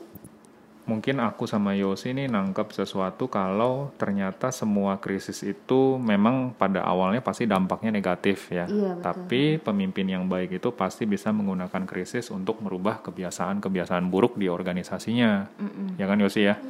mungkin 0.92 1.24
aku 1.24 1.48
sama 1.48 1.72
Yosi 1.72 2.12
nih 2.12 2.28
nangkep 2.28 2.76
sesuatu 2.76 3.32
kalau 3.32 3.88
ternyata 3.96 4.52
semua 4.52 5.00
krisis 5.00 5.40
itu 5.40 5.96
memang 5.96 6.52
pada 6.52 6.84
awalnya 6.84 7.24
pasti 7.24 7.48
dampaknya 7.48 7.88
negatif 7.88 8.52
ya. 8.52 8.68
Iya, 8.68 9.00
betul. 9.00 9.04
Tapi 9.08 9.42
pemimpin 9.56 10.04
yang 10.04 10.28
baik 10.28 10.60
itu 10.60 10.68
pasti 10.76 11.08
bisa 11.08 11.32
menggunakan 11.32 11.88
krisis 11.88 12.28
untuk 12.28 12.60
merubah 12.60 13.00
kebiasaan-kebiasaan 13.00 14.12
buruk 14.12 14.36
di 14.36 14.52
organisasinya. 14.52 15.48
Ya 15.96 16.04
kan 16.04 16.20
Yosi 16.20 16.44
ya? 16.44 16.60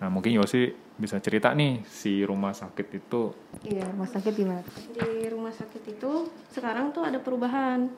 Nah, 0.00 0.08
mungkin 0.08 0.32
Yosi 0.40 0.72
bisa 1.00 1.16
cerita 1.20 1.56
nih 1.56 1.80
si 1.88 2.24
rumah 2.24 2.52
sakit 2.52 2.86
itu. 2.92 3.32
Iya 3.64 3.88
rumah 3.88 4.08
sakit 4.08 4.32
gimana 4.36 4.60
di 4.92 5.28
rumah 5.32 5.52
sakit 5.52 5.82
itu 5.96 6.28
sekarang 6.52 6.92
tuh 6.92 7.08
ada 7.08 7.16
perubahan. 7.16 7.88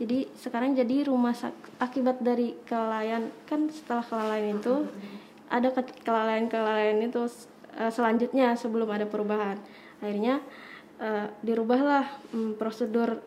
Jadi 0.00 0.28
sekarang 0.36 0.72
jadi 0.72 1.04
rumah 1.04 1.36
sakit 1.36 1.76
akibat 1.76 2.24
dari 2.24 2.56
kelalaian 2.64 3.28
kan 3.44 3.68
setelah 3.68 4.00
kelalaian 4.00 4.56
itu 4.56 4.88
ada 5.52 5.68
ke- 5.68 6.00
kelalaian-kelalaian 6.00 6.96
itu 7.04 7.28
eh, 7.76 7.92
selanjutnya 7.92 8.56
sebelum 8.56 8.88
ada 8.88 9.04
perubahan. 9.04 9.60
Akhirnya 10.00 10.40
eh, 10.96 11.28
dirubahlah 11.44 12.08
mm, 12.32 12.56
prosedur 12.56 13.20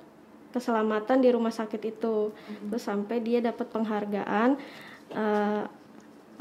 keselamatan 0.50 1.22
di 1.22 1.30
rumah 1.30 1.54
sakit 1.54 1.82
itu. 1.86 2.34
Terus 2.70 2.82
sampai 2.82 3.22
dia 3.22 3.46
dapat 3.46 3.70
penghargaan 3.70 4.58
eh, 5.14 5.64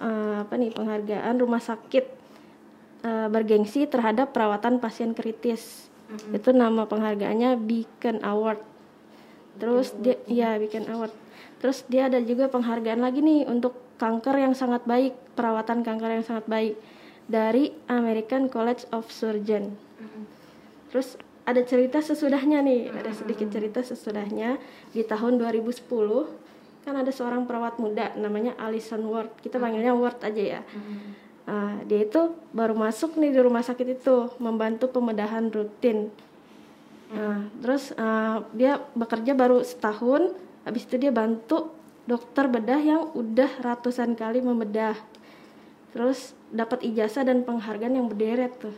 eh, 0.02 0.34
apa 0.42 0.54
nih 0.58 0.74
penghargaan 0.74 1.34
rumah 1.38 1.62
sakit 1.62 2.04
eh, 3.06 3.28
bergengsi 3.30 3.86
terhadap 3.86 4.34
perawatan 4.34 4.82
pasien 4.82 5.14
kritis. 5.14 5.88
Itu 6.28 6.52
nama 6.52 6.84
penghargaannya 6.84 7.56
Beacon 7.56 8.20
Award. 8.20 8.60
Terus 9.56 9.96
dia 9.96 10.20
ya 10.28 10.60
Beacon 10.60 10.84
Award. 10.90 11.14
Terus 11.62 11.86
dia 11.88 12.10
ada 12.10 12.20
juga 12.20 12.50
penghargaan 12.52 13.00
lagi 13.00 13.24
nih 13.24 13.48
untuk 13.48 13.78
kanker 13.96 14.34
yang 14.34 14.52
sangat 14.52 14.82
baik, 14.84 15.14
perawatan 15.38 15.86
kanker 15.86 16.20
yang 16.20 16.24
sangat 16.26 16.44
baik 16.50 16.74
dari 17.30 17.70
American 17.86 18.50
College 18.50 18.84
of 18.90 19.08
Surgeon. 19.08 19.78
Terus 20.90 21.16
ada 21.48 21.62
cerita 21.64 22.02
sesudahnya 22.02 22.60
nih, 22.60 22.90
ada 22.92 23.10
sedikit 23.14 23.48
cerita 23.48 23.80
sesudahnya 23.80 24.58
di 24.90 25.02
tahun 25.06 25.38
2010 25.40 26.41
kan 26.82 26.98
ada 26.98 27.10
seorang 27.14 27.46
perawat 27.46 27.78
muda 27.78 28.10
namanya 28.18 28.58
Alison 28.58 29.02
Ward. 29.06 29.38
Kita 29.38 29.62
panggilnya 29.62 29.94
Ward 29.94 30.18
aja 30.22 30.42
ya. 30.58 30.60
Nah, 31.42 31.82
dia 31.86 32.06
itu 32.06 32.34
baru 32.54 32.74
masuk 32.74 33.18
nih 33.18 33.34
di 33.34 33.40
rumah 33.42 33.62
sakit 33.66 33.98
itu 33.98 34.30
membantu 34.38 34.90
pembedahan 34.90 35.50
rutin. 35.50 36.10
Nah, 37.12 37.50
terus 37.62 37.90
eh, 37.94 38.36
dia 38.54 38.78
bekerja 38.94 39.34
baru 39.34 39.62
setahun, 39.62 40.32
habis 40.66 40.86
itu 40.86 40.96
dia 41.02 41.10
bantu 41.10 41.70
dokter 42.06 42.50
bedah 42.50 42.80
yang 42.82 43.02
udah 43.14 43.62
ratusan 43.62 44.14
kali 44.18 44.42
membedah. 44.42 44.94
Terus 45.92 46.32
dapat 46.48 46.88
ijazah 46.88 47.20
dan 47.20 47.44
penghargaan 47.44 48.00
yang 48.00 48.08
berderet 48.08 48.56
tuh. 48.56 48.72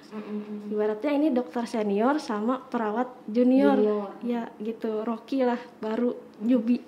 Ibaratnya 0.66 1.12
ini 1.14 1.28
dokter 1.30 1.62
senior 1.62 2.18
sama 2.18 2.58
perawat 2.58 3.06
junior, 3.30 3.78
Junior. 3.78 4.10
ya 4.26 4.50
gitu. 4.58 5.06
Rocky 5.06 5.46
lah 5.46 5.58
baru 5.78 6.10
Jubi 6.42 6.82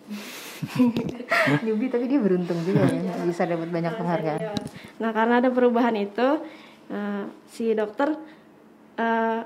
newbie 1.64 1.92
tapi 1.92 2.08
dia 2.08 2.20
beruntung 2.20 2.58
juga 2.64 2.88
ya 2.88 3.12
bisa 3.28 3.44
dapat 3.44 3.68
banyak 3.68 3.92
penghargaan 3.96 4.40
Nah, 4.96 5.10
karena 5.12 5.44
ada 5.44 5.50
perubahan 5.52 5.92
itu, 5.96 6.40
eh, 6.88 7.24
si 7.48 7.72
dokter 7.76 8.16
eh, 8.96 9.40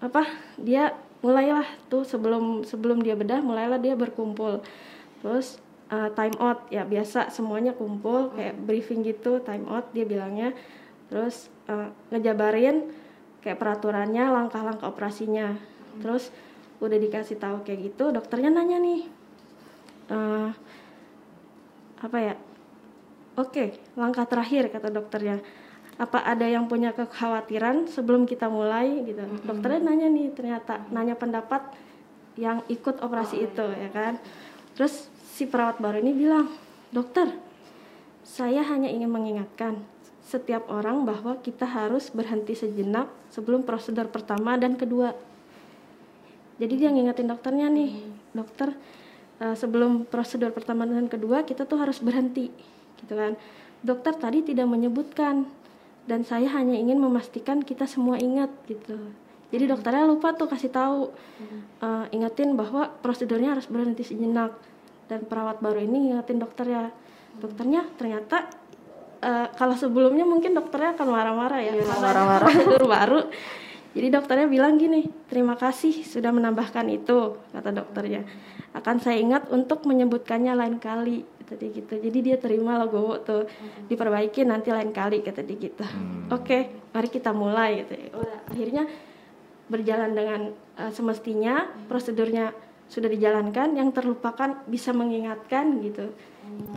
apa? 0.00 0.22
Dia 0.56 0.96
mulailah 1.20 1.66
tuh 1.92 2.06
sebelum 2.06 2.64
sebelum 2.64 3.04
dia 3.04 3.18
bedah, 3.18 3.44
mulailah 3.44 3.76
dia 3.76 3.92
berkumpul. 3.98 4.64
Terus 5.20 5.60
eh, 5.92 6.08
time 6.16 6.36
out 6.40 6.68
ya 6.72 6.88
biasa 6.88 7.28
semuanya 7.28 7.76
kumpul 7.76 8.32
kayak 8.32 8.56
briefing 8.64 9.04
gitu, 9.04 9.44
time 9.44 9.68
out 9.68 9.92
dia 9.92 10.08
bilangnya. 10.08 10.56
Terus 11.12 11.52
eh, 11.68 11.92
ngejabarin 12.08 12.88
kayak 13.44 13.60
peraturannya, 13.60 14.24
langkah-langkah 14.32 14.88
operasinya. 14.88 15.52
Terus 16.00 16.32
udah 16.78 16.96
dikasih 16.96 17.36
tahu 17.42 17.66
kayak 17.66 17.92
gitu, 17.92 18.14
dokternya 18.14 18.54
nanya 18.54 18.78
nih. 18.80 19.17
Eh, 20.08 20.50
apa 21.98 22.18
ya? 22.18 22.34
Oke, 23.38 23.78
langkah 23.94 24.26
terakhir 24.26 24.66
kata 24.72 24.90
dokternya. 24.90 25.38
Apa 25.98 26.22
ada 26.26 26.46
yang 26.46 26.66
punya 26.70 26.94
kekhawatiran 26.94 27.90
sebelum 27.90 28.26
kita 28.26 28.46
mulai 28.50 29.02
gitu. 29.06 29.22
Dokternya 29.46 29.82
nanya 29.82 30.06
nih 30.10 30.30
ternyata 30.34 30.82
nanya 30.90 31.14
pendapat 31.18 31.74
yang 32.38 32.62
ikut 32.70 33.02
operasi 33.02 33.46
itu 33.50 33.66
ya 33.66 33.90
kan. 33.90 34.18
Terus 34.78 35.10
si 35.34 35.46
perawat 35.46 35.82
baru 35.82 35.98
ini 35.98 36.14
bilang, 36.14 36.46
"Dokter, 36.94 37.34
saya 38.22 38.62
hanya 38.62 38.86
ingin 38.86 39.10
mengingatkan 39.10 39.82
setiap 40.22 40.70
orang 40.70 41.02
bahwa 41.02 41.38
kita 41.42 41.66
harus 41.66 42.14
berhenti 42.14 42.54
sejenak 42.54 43.10
sebelum 43.34 43.66
prosedur 43.66 44.06
pertama 44.06 44.54
dan 44.54 44.78
kedua." 44.78 45.14
Jadi 46.58 46.74
dia 46.74 46.90
ngingetin 46.94 47.26
dokternya 47.26 47.70
nih, 47.70 48.06
"Dokter, 48.34 48.74
eh, 49.42 49.56
sebelum 49.56 50.06
prosedur 50.06 50.50
pertama 50.54 50.86
dan 50.86 51.06
kedua 51.06 51.42
kita 51.42 51.64
tuh 51.64 51.78
harus 51.80 51.98
berhenti." 51.98 52.50
gitu 52.98 53.14
kan. 53.14 53.38
Dokter 53.78 54.10
tadi 54.18 54.42
tidak 54.42 54.66
menyebutkan 54.66 55.46
dan 56.10 56.26
saya 56.26 56.50
hanya 56.56 56.74
ingin 56.74 56.98
memastikan 56.98 57.62
kita 57.62 57.86
semua 57.86 58.18
ingat 58.18 58.50
gitu. 58.66 58.98
Jadi 59.48 59.64
dokternya 59.64 60.04
lupa 60.04 60.36
tuh 60.36 60.48
kasih 60.50 60.68
tahu, 60.68 61.08
eh, 61.80 62.04
ingetin 62.12 62.52
bahwa 62.58 62.90
prosedurnya 63.00 63.56
harus 63.56 63.64
berhenti 63.70 64.04
sejenak 64.04 64.56
dan 65.08 65.24
perawat 65.24 65.62
baru 65.64 65.80
ini 65.80 66.12
ingetin 66.12 66.42
dokter 66.42 66.66
ya. 66.68 66.84
Dokternya 67.38 67.86
ternyata 67.96 68.50
eh, 69.22 69.46
kalau 69.56 69.74
sebelumnya 69.78 70.26
mungkin 70.26 70.52
dokternya 70.52 70.98
akan 70.98 71.08
marah-marah 71.08 71.60
ya, 71.64 71.72
karena 71.76 71.96
marah-marah. 71.96 72.48
prosedur 72.52 72.84
baru. 72.84 73.20
Jadi 73.96 74.08
dokternya 74.12 74.46
bilang 74.46 74.76
gini, 74.76 75.08
terima 75.32 75.56
kasih 75.56 76.04
sudah 76.04 76.28
menambahkan 76.28 76.86
itu 76.92 77.40
kata 77.50 77.70
dokternya. 77.72 78.22
Akan 78.76 79.00
saya 79.00 79.16
ingat 79.16 79.48
untuk 79.48 79.88
menyebutkannya 79.88 80.52
lain 80.52 80.76
kali 80.76 81.24
tadi 81.48 81.72
gitu. 81.72 81.96
Jadi 81.96 82.18
dia 82.20 82.36
terima 82.36 82.76
logo 82.76 83.16
tuh 83.24 83.48
diperbaiki 83.88 84.44
nanti 84.44 84.68
lain 84.68 84.92
kali 84.92 85.24
kata 85.24 85.40
dia 85.40 85.56
gitu. 85.56 85.84
Oke, 86.28 86.68
mari 86.92 87.08
kita 87.08 87.32
mulai 87.32 87.82
gitu. 87.82 87.96
Akhirnya 88.52 88.84
berjalan 89.72 90.12
dengan 90.12 90.40
eh, 90.76 90.92
semestinya, 90.92 91.68
prosedurnya 91.88 92.52
sudah 92.88 93.08
dijalankan, 93.08 93.76
yang 93.76 93.92
terlupakan 93.92 94.64
bisa 94.64 94.96
mengingatkan 94.96 95.80
gitu. 95.84 96.12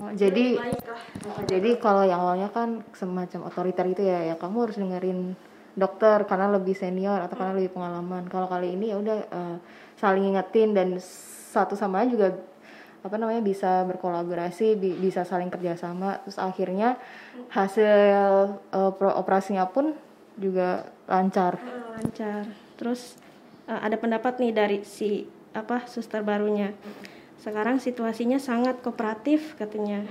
Oh, 0.03 0.11
jadi 0.11 0.59
Baiklah. 0.59 0.99
jadi 1.47 1.69
kalau 1.79 2.03
yang 2.03 2.19
awalnya 2.19 2.51
kan 2.51 2.83
semacam 2.91 3.47
otoriter 3.47 3.87
itu 3.87 4.03
ya 4.03 4.27
ya 4.27 4.35
kamu 4.35 4.67
harus 4.67 4.75
dengerin 4.75 5.39
dokter 5.73 6.23
karena 6.25 6.51
lebih 6.51 6.75
senior 6.75 7.19
atau 7.21 7.35
karena 7.35 7.55
lebih 7.55 7.71
pengalaman 7.71 8.27
kalau 8.27 8.45
kali 8.45 8.75
ini 8.75 8.91
ya 8.91 8.97
udah 8.99 9.17
eh, 9.23 9.57
saling 9.95 10.33
ingetin 10.33 10.75
dan 10.75 10.99
satu 11.51 11.75
sama 11.75 12.03
lain 12.03 12.15
juga 12.15 12.27
apa 13.01 13.15
namanya 13.17 13.41
bisa 13.41 13.81
berkolaborasi 13.89 14.77
bi- 14.77 14.93
bisa 14.95 15.25
saling 15.25 15.49
kerjasama 15.49 16.21
terus 16.21 16.37
akhirnya 16.37 17.01
hasil 17.49 17.89
pro- 18.95 19.17
operasinya 19.17 19.65
pun 19.65 19.97
juga 20.37 20.85
lancar 21.05 21.57
Ah, 21.59 21.97
lancar. 21.97 22.45
Terus 22.77 23.17
eh, 23.65 23.79
ada 23.79 23.97
pendapat 23.97 24.37
nih 24.37 24.51
dari 24.51 24.77
si 24.81 25.25
apa 25.51 25.83
suster 25.85 26.23
barunya. 26.23 26.71
Sekarang 27.41 27.81
situasinya 27.81 28.37
sangat 28.37 28.85
kooperatif 28.85 29.57
katanya. 29.57 30.05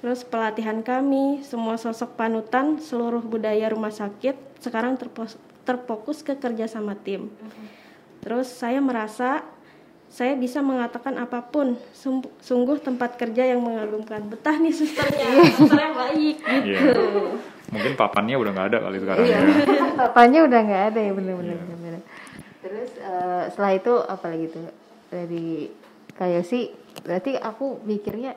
Terus 0.00 0.24
pelatihan 0.24 0.80
kami, 0.80 1.44
semua 1.44 1.76
sosok 1.76 2.16
panutan, 2.16 2.80
seluruh 2.80 3.20
budaya 3.20 3.68
rumah 3.68 3.92
sakit 3.92 4.64
sekarang 4.64 4.96
terpos- 4.96 5.36
terfokus 5.62 6.24
ke 6.24 6.34
kerja 6.34 6.64
sama 6.64 6.96
tim. 6.96 7.28
Terus 8.24 8.48
saya 8.48 8.80
merasa 8.80 9.44
saya 10.10 10.34
bisa 10.34 10.58
mengatakan 10.58 11.20
apa 11.20 11.44
pun. 11.44 11.76
Sum- 11.92 12.32
Sungguh 12.40 12.80
tempat 12.80 13.14
kerja 13.14 13.44
yang 13.44 13.60
mengagumkan. 13.60 14.24
Betah 14.26 14.56
nih 14.56 14.72
susternya, 14.72 15.28
susternya 15.54 15.92
baik 15.92 16.36
gitu. 16.40 16.64
Iya. 16.64 16.80
Mungkin 17.70 17.92
papannya 17.94 18.34
udah 18.34 18.50
nggak 18.50 18.68
ada 18.72 18.78
kali 18.82 18.98
sekarang 18.98 19.24
ya. 19.28 19.40
Bapaknya 20.00 20.40
udah 20.48 20.60
nggak 20.64 20.84
ada 20.90 21.00
ya 21.00 21.12
bener-bener. 21.14 21.56
bener. 21.60 22.02
Terus 22.64 22.90
eh, 22.98 23.42
setelah 23.52 23.72
itu 23.76 23.92
apa 24.00 24.26
lagi 24.32 24.46
tuh 24.50 24.66
dari 25.06 25.70
kayak 26.20 26.44
sih 26.44 26.68
berarti 27.00 27.32
aku 27.40 27.80
mikirnya 27.88 28.36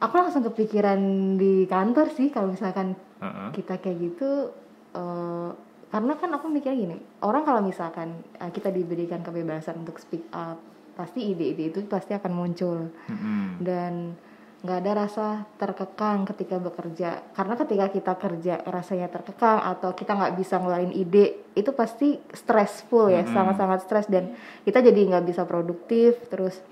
aku 0.00 0.14
langsung 0.16 0.40
kepikiran 0.48 1.00
di 1.36 1.68
kantor 1.68 2.08
sih 2.08 2.32
kalau 2.32 2.48
misalkan 2.56 2.96
Heeh. 3.20 3.48
kita 3.52 3.76
kayak 3.84 3.98
gitu 4.00 4.48
eh, 4.96 5.50
karena 5.92 6.12
kan 6.16 6.30
aku 6.32 6.48
mikirnya 6.48 6.78
gini 6.88 6.96
orang 7.20 7.44
kalau 7.44 7.60
misalkan 7.60 8.24
eh, 8.40 8.48
kita 8.48 8.72
diberikan 8.72 9.20
kebebasan 9.20 9.84
untuk 9.84 10.00
speak 10.00 10.24
up 10.32 10.56
pasti 10.96 11.26
ide-ide 11.34 11.74
itu 11.74 11.84
pasti 11.84 12.16
akan 12.16 12.32
muncul 12.32 12.88
Mm-mm. 13.12 13.60
dan 13.60 14.16
nggak 14.64 14.78
ada 14.80 14.92
rasa 14.96 15.26
terkekang 15.60 16.24
ketika 16.24 16.56
bekerja 16.56 17.20
karena 17.36 17.54
ketika 17.60 17.86
kita 17.92 18.12
kerja 18.16 18.54
rasanya 18.64 19.12
terkekang 19.12 19.60
atau 19.60 19.92
kita 19.92 20.16
nggak 20.16 20.40
bisa 20.40 20.56
ngeluarin 20.56 20.88
ide 20.96 21.36
itu 21.52 21.68
pasti 21.76 22.16
stressful 22.32 23.12
ya 23.12 23.28
Mm-mm. 23.28 23.36
sangat-sangat 23.36 23.78
stres 23.84 24.06
dan 24.08 24.32
kita 24.64 24.80
jadi 24.80 25.04
nggak 25.04 25.28
bisa 25.28 25.44
produktif 25.44 26.16
terus 26.32 26.64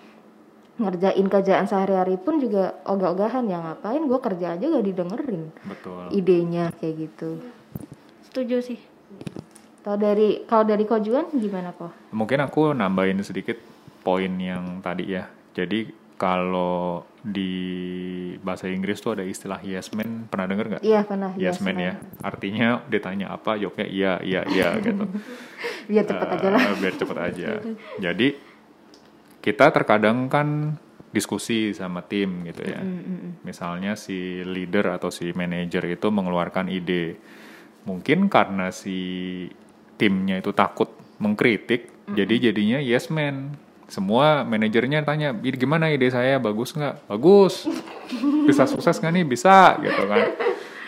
ngerjain 0.81 1.29
kerjaan 1.29 1.69
sehari-hari 1.69 2.17
pun 2.17 2.41
juga 2.41 2.81
ogah-ogahan 2.89 3.45
ya 3.45 3.61
ngapain 3.61 4.01
gue 4.09 4.21
kerja 4.25 4.57
aja 4.57 4.65
gak 4.73 4.87
didengerin 4.89 5.53
Betul. 5.69 6.09
idenya 6.17 6.73
kayak 6.81 6.97
gitu 6.97 7.45
Setuju 8.25 8.57
sih. 8.65 8.81
kalau 9.85 10.01
dari 10.01 10.49
kalau 10.49 10.65
dari 10.65 10.89
kojuan 10.89 11.29
gimana 11.37 11.77
kok 11.77 11.93
Mungkin 12.17 12.41
aku 12.41 12.73
nambahin 12.73 13.21
sedikit 13.21 13.61
poin 14.01 14.33
yang 14.41 14.81
tadi 14.81 15.13
ya. 15.13 15.29
Jadi 15.53 15.93
kalau 16.17 17.05
di 17.23 17.55
bahasa 18.43 18.67
Inggris 18.67 18.99
tuh 18.99 19.15
ada 19.15 19.23
istilah 19.23 19.63
yes 19.63 19.95
man, 19.95 20.27
pernah 20.27 20.51
denger 20.51 20.67
nggak? 20.75 20.83
iya 20.83 21.07
pernah 21.07 21.31
Yes, 21.39 21.63
man 21.63 21.79
ya. 21.79 21.95
Artinya 22.19 22.83
ditanya 22.91 23.31
apa, 23.31 23.55
jawabnya 23.55 23.87
iya, 23.87 24.13
iya, 24.27 24.43
iya 24.51 24.75
gitu. 24.83 25.07
biar 25.87 26.05
cepet 26.05 26.29
aja 26.35 26.49
lah 26.51 26.61
Eh, 26.67 26.77
biar 26.83 26.95
cepet 26.99 27.19
aja. 27.19 27.51
Jadi 28.03 28.29
kita 29.39 29.67
terkadang 29.71 30.27
kan 30.27 30.75
diskusi 31.15 31.71
sama 31.71 32.03
tim 32.03 32.43
gitu 32.43 32.67
ya. 32.67 32.83
Misalnya 33.47 33.95
si 33.95 34.43
leader 34.43 34.99
atau 34.99 35.15
si 35.15 35.31
manajer 35.31 35.95
itu 35.95 36.09
mengeluarkan 36.11 36.67
ide. 36.75 37.21
Mungkin 37.87 38.27
karena 38.27 38.75
si 38.75 38.99
timnya 39.95 40.43
itu 40.43 40.51
takut 40.51 40.91
mengkritik, 41.23 41.87
jadi 42.11 42.51
jadinya 42.51 42.83
yes 42.83 43.15
man. 43.15 43.55
Semua 43.93 44.41
manajernya 44.49 45.05
tanya, 45.05 45.37
"Ide 45.37 45.61
gimana 45.61 45.93
ide 45.93 46.09
saya? 46.09 46.41
Bagus 46.41 46.73
nggak? 46.73 47.13
Bagus. 47.13 47.69
Bisa 48.49 48.65
sukses 48.65 48.97
nggak 48.97 49.13
nih? 49.13 49.25
Bisa 49.29 49.77
gitu 49.85 50.09
kan. 50.09 50.33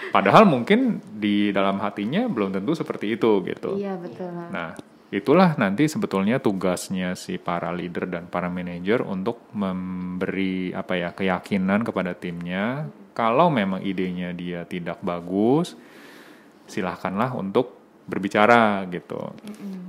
Padahal 0.09 0.49
mungkin 0.49 1.05
di 1.05 1.53
dalam 1.53 1.83
hatinya 1.85 2.25
belum 2.31 2.55
tentu 2.55 2.73
seperti 2.73 3.19
itu 3.19 3.43
gitu. 3.45 3.75
iya 3.75 3.99
betul 3.99 4.31
Nah, 4.31 4.79
itulah 5.11 5.59
nanti 5.59 5.90
sebetulnya 5.90 6.38
tugasnya 6.38 7.19
si 7.19 7.35
para 7.35 7.75
leader 7.75 8.07
dan 8.07 8.31
para 8.31 8.47
manajer 8.47 9.03
untuk 9.03 9.51
memberi 9.51 10.71
apa 10.71 10.95
ya 10.95 11.11
keyakinan 11.11 11.83
kepada 11.83 12.14
timnya 12.14 12.87
kalau 13.11 13.51
memang 13.51 13.83
idenya 13.83 14.35
dia 14.35 14.67
tidak 14.67 15.03
bagus, 15.03 15.79
silahkanlah 16.71 17.35
untuk 17.35 17.75
berbicara 18.05 18.85
gitu. 18.90 19.33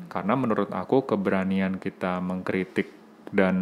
Karena 0.07 0.33
menurut 0.39 0.71
aku 0.71 1.03
keberanian 1.03 1.81
kita 1.81 2.21
mengkritik 2.23 2.94
dan 3.33 3.55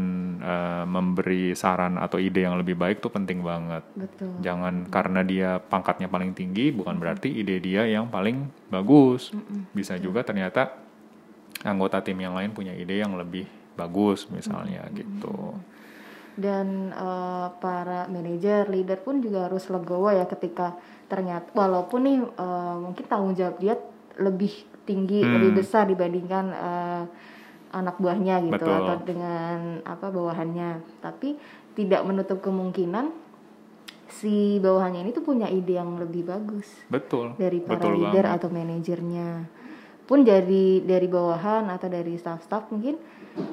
eh, 0.44 0.84
memberi 0.84 1.56
saran 1.56 1.96
atau 1.96 2.20
ide 2.20 2.44
yang 2.44 2.60
lebih 2.60 2.76
baik 2.76 3.00
tuh 3.00 3.14
penting 3.14 3.40
banget. 3.46 3.84
betul 3.96 4.36
Jangan 4.44 4.92
karena 4.92 5.22
dia 5.24 5.50
pangkatnya 5.62 6.12
paling 6.12 6.36
tinggi 6.36 6.76
bukan 6.76 7.00
berarti 7.00 7.32
ide 7.32 7.64
dia 7.64 7.88
yang 7.88 8.12
paling 8.12 8.52
bagus. 8.68 9.32
Bisa 9.72 9.96
juga 10.00 10.24
ternyata 10.28 10.84
anggota 11.64 12.04
tim 12.04 12.20
yang 12.20 12.36
lain 12.36 12.52
punya 12.52 12.76
ide 12.76 13.00
yang 13.00 13.16
lebih 13.16 13.48
bagus 13.74 14.30
misalnya 14.30 14.86
gitu. 14.94 15.58
dan 16.34 16.90
uh, 16.98 17.54
para 17.62 18.10
manajer 18.10 18.66
leader 18.66 18.98
pun 19.02 19.22
juga 19.22 19.46
harus 19.50 19.70
legowo 19.70 20.10
ya 20.10 20.26
ketika 20.26 20.74
ternyata 21.06 21.54
walaupun 21.54 22.00
nih 22.10 22.20
uh, 22.26 22.90
mungkin 22.90 23.06
tanggung 23.06 23.38
jawab 23.38 23.62
dia 23.62 23.78
lebih 24.18 24.50
tinggi 24.84 25.22
hmm. 25.22 25.30
lebih 25.30 25.52
besar 25.62 25.86
dibandingkan 25.86 26.46
uh, 26.54 27.04
anak 27.74 27.98
buahnya 27.98 28.46
gitu 28.48 28.64
Betul. 28.64 28.78
atau 28.78 28.96
dengan 29.02 29.82
apa 29.84 30.14
bawahannya 30.14 31.02
tapi 31.02 31.36
tidak 31.74 32.06
menutup 32.06 32.40
kemungkinan 32.40 33.10
si 34.14 34.62
bawahannya 34.62 35.10
ini 35.10 35.12
tuh 35.12 35.26
punya 35.26 35.50
ide 35.50 35.82
yang 35.82 35.98
lebih 35.98 36.30
bagus 36.30 36.70
betul 36.88 37.34
dari 37.36 37.60
para 37.66 37.82
betul 37.82 37.98
leader 37.98 38.26
banget. 38.30 38.38
atau 38.38 38.50
manajernya 38.54 39.30
pun 40.06 40.22
dari 40.22 40.86
dari 40.86 41.08
bawahan 41.10 41.74
atau 41.74 41.90
dari 41.90 42.14
staff-staff 42.14 42.70
mungkin 42.70 43.02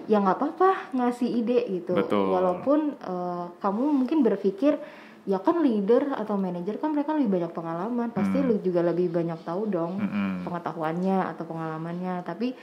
ya 0.04 0.20
nggak 0.20 0.36
apa-apa 0.36 0.92
ngasih 0.92 1.28
ide 1.40 1.64
gitu 1.80 1.96
betul. 1.96 2.36
walaupun 2.36 3.00
uh, 3.00 3.48
kamu 3.64 4.04
mungkin 4.04 4.20
berpikir 4.20 4.76
ya 5.24 5.40
kan 5.40 5.60
leader 5.60 6.16
atau 6.16 6.36
manajer 6.36 6.80
kan 6.80 6.92
mereka 6.92 7.16
lebih 7.16 7.40
banyak 7.40 7.52
pengalaman 7.52 8.08
pasti 8.12 8.40
hmm. 8.40 8.46
lu 8.50 8.54
juga 8.60 8.80
lebih 8.84 9.12
banyak 9.12 9.40
tahu 9.44 9.68
dong 9.68 10.00
hmm. 10.00 10.48
pengetahuannya 10.48 11.18
atau 11.36 11.44
pengalamannya 11.44 12.24
tapi 12.24 12.56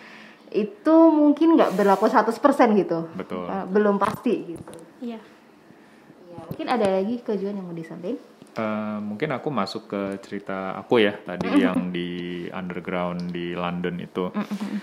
itu 0.51 0.95
mungkin 1.11 1.59
nggak 1.59 1.75
berlaku 1.75 2.07
100% 2.07 2.31
gitu 2.79 2.99
betul 3.15 3.45
uh, 3.47 3.67
belum 3.67 3.99
pasti 3.99 4.55
gitu 4.55 4.73
iya 5.03 5.19
mungkin 6.47 6.67
ada 6.71 6.87
lagi 6.87 7.19
kejuan 7.21 7.59
yang 7.59 7.67
mau 7.67 7.75
disampaikan 7.75 8.37
Uh, 8.57 8.97
mungkin 9.05 9.29
aku 9.37 9.53
masuk 9.53 9.85
ke 9.85 10.01
cerita 10.25 10.73
aku 10.81 10.97
ya 10.97 11.13
tadi 11.13 11.45
mm 11.45 11.53
-hmm. 11.53 11.61
yang 11.61 11.79
di 11.93 12.09
underground 12.49 13.29
di 13.29 13.53
London 13.53 14.01
itu. 14.01 14.33
Mm 14.33 14.45
-hmm. 14.49 14.77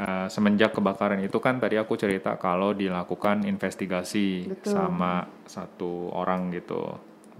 uh, 0.00 0.26
semenjak 0.32 0.72
kebakaran 0.72 1.20
itu 1.20 1.36
kan 1.36 1.60
tadi 1.60 1.76
aku 1.76 1.92
cerita 2.00 2.40
kalau 2.40 2.72
dilakukan 2.72 3.44
investigasi 3.44 4.48
Betul. 4.48 4.72
sama 4.72 5.28
satu 5.44 6.08
orang 6.08 6.56
gitu. 6.56 6.88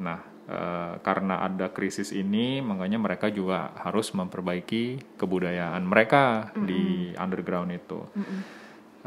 Nah, 0.05 0.21
uh, 0.53 1.01
karena 1.01 1.41
ada 1.41 1.73
krisis 1.73 2.13
ini, 2.13 2.61
makanya 2.61 3.01
mereka 3.01 3.33
juga 3.33 3.73
harus 3.81 4.13
memperbaiki 4.13 5.17
kebudayaan 5.17 5.83
mereka 5.83 6.53
mm 6.53 6.55
-hmm. 6.55 6.67
di 6.69 6.83
underground 7.17 7.71
itu. 7.73 8.01
Mm 8.13 8.23
-hmm. 8.23 8.41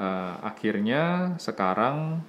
uh, 0.01 0.35
akhirnya 0.41 1.35
sekarang 1.37 2.25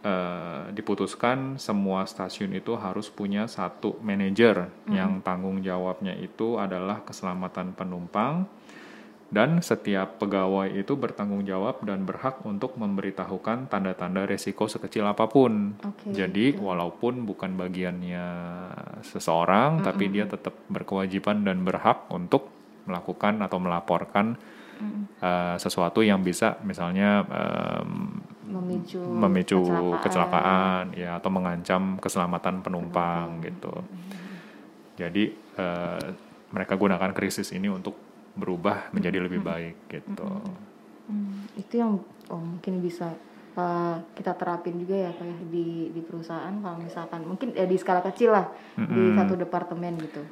Uh, 0.00 0.72
diputuskan 0.72 1.60
semua 1.60 2.08
stasiun 2.08 2.56
itu 2.56 2.72
harus 2.72 3.12
punya 3.12 3.44
satu 3.44 4.00
manajer 4.00 4.72
mm. 4.88 4.96
yang 4.96 5.20
tanggung 5.20 5.60
jawabnya 5.60 6.16
itu 6.16 6.56
adalah 6.56 7.04
keselamatan 7.04 7.76
penumpang 7.76 8.48
dan 9.30 9.62
setiap 9.62 10.18
pegawai 10.18 10.74
itu 10.74 10.98
bertanggung 10.98 11.46
jawab 11.46 11.86
dan 11.86 12.02
berhak 12.02 12.42
untuk 12.42 12.74
memberitahukan 12.74 13.70
tanda-tanda 13.70 14.26
resiko 14.26 14.66
sekecil 14.66 15.06
apa 15.06 15.30
pun. 15.30 15.78
Okay, 15.78 16.26
Jadi 16.26 16.58
okay. 16.58 16.58
walaupun 16.58 17.22
bukan 17.22 17.54
bagiannya 17.54 18.26
seseorang, 19.06 19.78
mm 19.78 19.78
-hmm. 19.78 19.86
tapi 19.86 20.04
dia 20.10 20.26
tetap 20.26 20.58
berkewajiban 20.66 21.46
dan 21.46 21.62
berhak 21.62 22.10
untuk 22.10 22.50
melakukan 22.90 23.38
atau 23.46 23.62
melaporkan 23.62 24.34
mm 24.34 24.82
-hmm. 24.82 25.02
uh, 25.22 25.56
sesuatu 25.62 26.02
yang 26.02 26.26
bisa 26.26 26.58
misalnya 26.66 27.22
um, 27.30 28.18
memicu 28.50 28.98
memicu 28.98 29.62
kecelakaan. 29.62 30.02
kecelakaan 30.02 30.84
ya 30.98 31.10
atau 31.22 31.30
mengancam 31.30 31.82
keselamatan 32.02 32.66
penumpang 32.66 33.38
hmm. 33.38 33.42
gitu. 33.46 33.74
Jadi 34.98 35.30
uh, 35.54 36.02
mereka 36.50 36.74
gunakan 36.74 37.14
krisis 37.14 37.54
ini 37.54 37.70
untuk 37.70 38.09
berubah 38.34 38.92
menjadi 38.94 39.18
hmm. 39.20 39.26
lebih 39.26 39.40
baik 39.42 39.76
gitu. 39.90 40.30
Hmm. 41.10 41.46
Itu 41.58 41.74
yang 41.80 41.98
oh, 42.30 42.42
mungkin 42.42 42.82
bisa 42.82 43.14
uh, 43.58 43.96
kita 44.14 44.34
terapin 44.38 44.78
juga 44.78 45.08
ya 45.08 45.10
kayak 45.14 45.50
di 45.50 45.90
di 45.90 46.00
perusahaan 46.04 46.54
kalau 46.62 46.78
misalkan 46.78 47.26
mungkin 47.26 47.54
ya 47.54 47.66
di 47.66 47.76
skala 47.76 48.02
kecil 48.04 48.34
lah 48.34 48.46
hmm. 48.78 48.90
di 48.90 49.02
satu 49.18 49.34
departemen 49.34 49.94
gitu. 49.98 50.22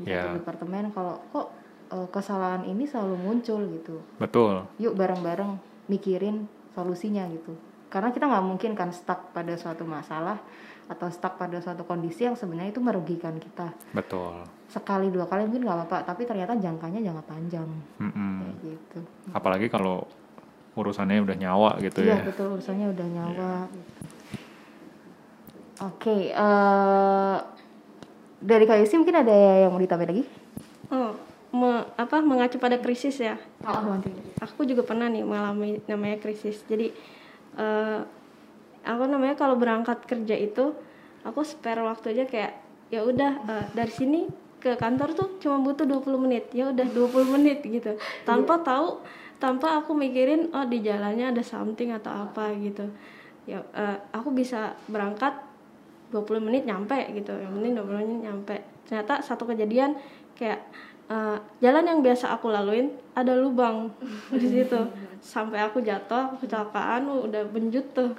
Di 0.00 0.10
yeah. 0.10 0.24
satu 0.28 0.40
departemen 0.40 0.92
kalau 0.96 1.20
kok 1.30 1.48
uh, 1.92 2.08
kesalahan 2.08 2.64
ini 2.64 2.88
selalu 2.88 3.16
muncul 3.20 3.60
gitu. 3.68 4.00
Betul. 4.16 4.64
Yuk 4.80 4.96
bareng-bareng 4.96 5.60
mikirin 5.90 6.48
solusinya 6.72 7.26
gitu 7.28 7.70
karena 7.90 8.14
kita 8.14 8.30
nggak 8.30 8.46
mungkin 8.46 8.72
kan 8.78 8.94
stuck 8.94 9.34
pada 9.34 9.58
suatu 9.58 9.82
masalah 9.82 10.38
atau 10.90 11.06
stuck 11.06 11.38
pada 11.38 11.62
suatu 11.62 11.86
kondisi 11.86 12.26
yang 12.26 12.34
sebenarnya 12.34 12.74
itu 12.74 12.82
merugikan 12.82 13.38
kita 13.38 13.70
betul 13.94 14.42
sekali 14.66 15.06
dua 15.14 15.30
kali 15.30 15.46
mungkin 15.46 15.62
nggak 15.62 15.78
apa-apa 15.86 15.98
tapi 16.02 16.26
ternyata 16.26 16.58
jangkanya 16.58 16.98
jangka 16.98 17.24
panjang 17.30 17.68
mm 18.02 18.10
-hmm. 18.10 18.34
kayak 18.42 18.54
gitu 18.66 19.00
apalagi 19.30 19.66
kalau 19.70 20.02
urusannya 20.74 21.22
udah 21.22 21.36
nyawa 21.38 21.70
gitu 21.78 22.02
iya, 22.02 22.18
ya 22.18 22.26
betul 22.26 22.58
urusannya 22.58 22.86
udah 22.90 23.06
nyawa 23.06 23.30
yeah. 23.38 23.62
gitu. 23.70 24.00
oke 25.86 25.96
okay, 25.98 26.20
uh, 26.34 26.42
eh, 26.42 27.38
dari 28.42 28.64
Kak 28.66 28.82
Yusi 28.82 28.98
mungkin 28.98 29.22
ada 29.22 29.34
yang 29.62 29.70
mau 29.70 29.78
ditambah 29.78 30.10
lagi 30.10 30.24
oh 30.90 31.30
me, 31.50 31.82
apa 31.98 32.22
mengacu 32.22 32.56
pada 32.62 32.78
krisis 32.78 33.18
ya. 33.18 33.36
Oh, 33.66 33.98
aku 34.38 34.62
juga 34.66 34.86
pernah 34.86 35.10
nih 35.10 35.26
mengalami 35.26 35.82
namanya 35.90 36.22
krisis. 36.22 36.62
Jadi 36.66 36.94
uh, 37.58 38.06
aku 38.84 39.04
namanya 39.08 39.36
kalau 39.36 39.56
berangkat 39.56 40.04
kerja 40.08 40.36
itu 40.36 40.72
aku 41.24 41.44
spare 41.44 41.84
waktu 41.84 42.16
aja 42.16 42.24
kayak 42.28 42.52
ya 42.90 43.06
udah 43.06 43.32
uh, 43.46 43.66
dari 43.76 43.92
sini 43.92 44.20
ke 44.60 44.76
kantor 44.76 45.16
tuh 45.16 45.28
cuma 45.40 45.60
butuh 45.64 45.88
20 45.88 46.24
menit. 46.28 46.44
Ya 46.52 46.68
udah 46.68 46.84
20 46.84 47.34
menit 47.34 47.64
gitu. 47.64 47.96
Tanpa 48.28 48.60
tahu 48.60 49.00
tanpa 49.40 49.80
aku 49.80 49.96
mikirin 49.96 50.52
oh 50.52 50.68
di 50.68 50.84
jalannya 50.84 51.32
ada 51.32 51.40
something 51.40 51.96
atau 51.96 52.28
apa 52.28 52.52
gitu. 52.60 52.84
Ya 53.48 53.64
uh, 53.72 53.96
aku 54.12 54.30
bisa 54.36 54.76
berangkat 54.86 55.32
20 56.12 56.44
menit 56.44 56.68
nyampe 56.68 56.98
gitu. 57.16 57.32
Yang 57.32 57.52
penting 57.56 57.72
20 57.80 58.00
menit 58.04 58.20
nyampe. 58.28 58.56
Ternyata 58.84 59.24
satu 59.24 59.48
kejadian 59.48 59.96
kayak 60.36 60.60
uh, 61.08 61.40
jalan 61.64 61.84
yang 61.88 62.00
biasa 62.04 62.36
aku 62.36 62.52
laluin 62.52 62.92
ada 63.16 63.32
lubang 63.34 63.90
di 64.40 64.46
situ 64.46 64.80
sampai 65.20 65.60
aku 65.60 65.84
jatuh 65.84 66.36
kecelakaan 66.40 67.08
udah 67.08 67.44
benjut 67.48 67.84
tuh. 67.92 68.16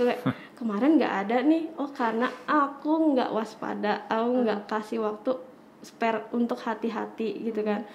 Kayak 0.00 0.24
kemarin 0.58 0.96
nggak 0.96 1.14
ada 1.28 1.36
nih. 1.44 1.68
Oh 1.76 1.88
karena 1.92 2.32
aku 2.48 3.14
nggak 3.14 3.30
waspada 3.30 4.08
aku 4.08 4.44
nggak 4.44 4.60
kasih 4.66 5.04
waktu 5.04 5.36
spare 5.84 6.26
untuk 6.34 6.58
hati-hati 6.58 7.48
gitu 7.52 7.60
kan. 7.62 7.86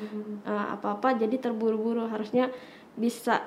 Uh, 0.45 0.49
eh, 0.49 0.65
apa 0.77 0.95
apa 0.95 1.17
jadi 1.17 1.35
terburu-buru. 1.41 2.07
Harusnya 2.07 2.47
bisa 2.93 3.41